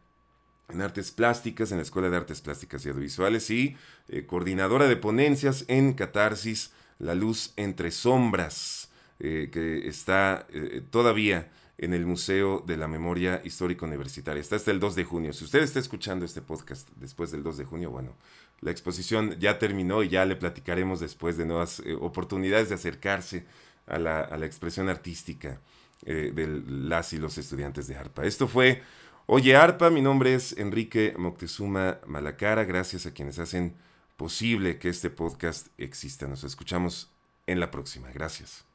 en 0.72 0.80
Artes 0.80 1.10
Plásticas 1.10 1.70
en 1.70 1.78
la 1.78 1.82
Escuela 1.82 2.10
de 2.10 2.16
Artes 2.16 2.40
Plásticas 2.40 2.84
y 2.84 2.88
Audiovisuales 2.88 3.50
y 3.50 3.76
eh, 4.08 4.26
coordinadora 4.26 4.86
de 4.86 4.96
ponencias 4.96 5.64
en 5.68 5.94
Catarsis, 5.94 6.72
La 6.98 7.14
Luz 7.14 7.52
entre 7.56 7.90
Sombras, 7.90 8.79
eh, 9.20 9.48
que 9.52 9.86
está 9.88 10.46
eh, 10.50 10.82
todavía 10.90 11.50
en 11.78 11.94
el 11.94 12.04
Museo 12.04 12.62
de 12.66 12.76
la 12.76 12.88
Memoria 12.88 13.40
Histórica 13.44 13.86
Universitaria. 13.86 14.40
Está 14.40 14.56
hasta 14.56 14.70
el 14.70 14.80
2 14.80 14.96
de 14.96 15.04
junio. 15.04 15.32
Si 15.32 15.44
usted 15.44 15.60
está 15.60 15.78
escuchando 15.78 16.24
este 16.24 16.42
podcast 16.42 16.88
después 16.96 17.30
del 17.30 17.42
2 17.42 17.58
de 17.58 17.64
junio, 17.64 17.90
bueno, 17.90 18.16
la 18.60 18.70
exposición 18.70 19.36
ya 19.38 19.58
terminó 19.58 20.02
y 20.02 20.08
ya 20.08 20.24
le 20.26 20.36
platicaremos 20.36 21.00
después 21.00 21.36
de 21.38 21.46
nuevas 21.46 21.82
oportunidades 22.00 22.68
de 22.68 22.74
acercarse 22.74 23.46
a 23.86 23.98
la, 23.98 24.20
a 24.20 24.36
la 24.36 24.46
expresión 24.46 24.88
artística 24.88 25.60
eh, 26.06 26.32
de 26.34 26.46
las 26.66 27.12
y 27.12 27.18
los 27.18 27.36
estudiantes 27.36 27.86
de 27.86 27.96
ARPA. 27.96 28.24
Esto 28.24 28.48
fue 28.48 28.82
Oye 29.26 29.54
ARPA, 29.54 29.90
mi 29.90 30.00
nombre 30.00 30.34
es 30.34 30.56
Enrique 30.56 31.14
Moctezuma 31.18 31.98
Malacara, 32.06 32.64
gracias 32.64 33.04
a 33.04 33.12
quienes 33.12 33.38
hacen 33.38 33.76
posible 34.16 34.78
que 34.78 34.88
este 34.88 35.10
podcast 35.10 35.68
exista. 35.76 36.26
Nos 36.26 36.42
escuchamos 36.42 37.12
en 37.46 37.60
la 37.60 37.70
próxima. 37.70 38.08
Gracias. 38.12 38.69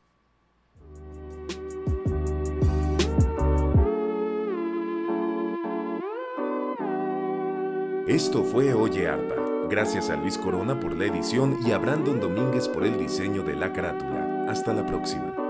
Esto 8.07 8.43
fue 8.43 8.71
Oye 8.75 9.07
ARPA. 9.07 9.33
Gracias 9.67 10.11
a 10.11 10.15
Luis 10.15 10.37
Corona 10.37 10.79
por 10.79 10.95
la 10.95 11.05
edición 11.05 11.57
y 11.65 11.71
a 11.71 11.79
Brandon 11.79 12.19
Domínguez 12.19 12.69
por 12.69 12.85
el 12.85 12.99
diseño 12.99 13.41
de 13.41 13.55
la 13.55 13.73
carátula. 13.73 14.45
Hasta 14.47 14.75
la 14.75 14.85
próxima. 14.85 15.44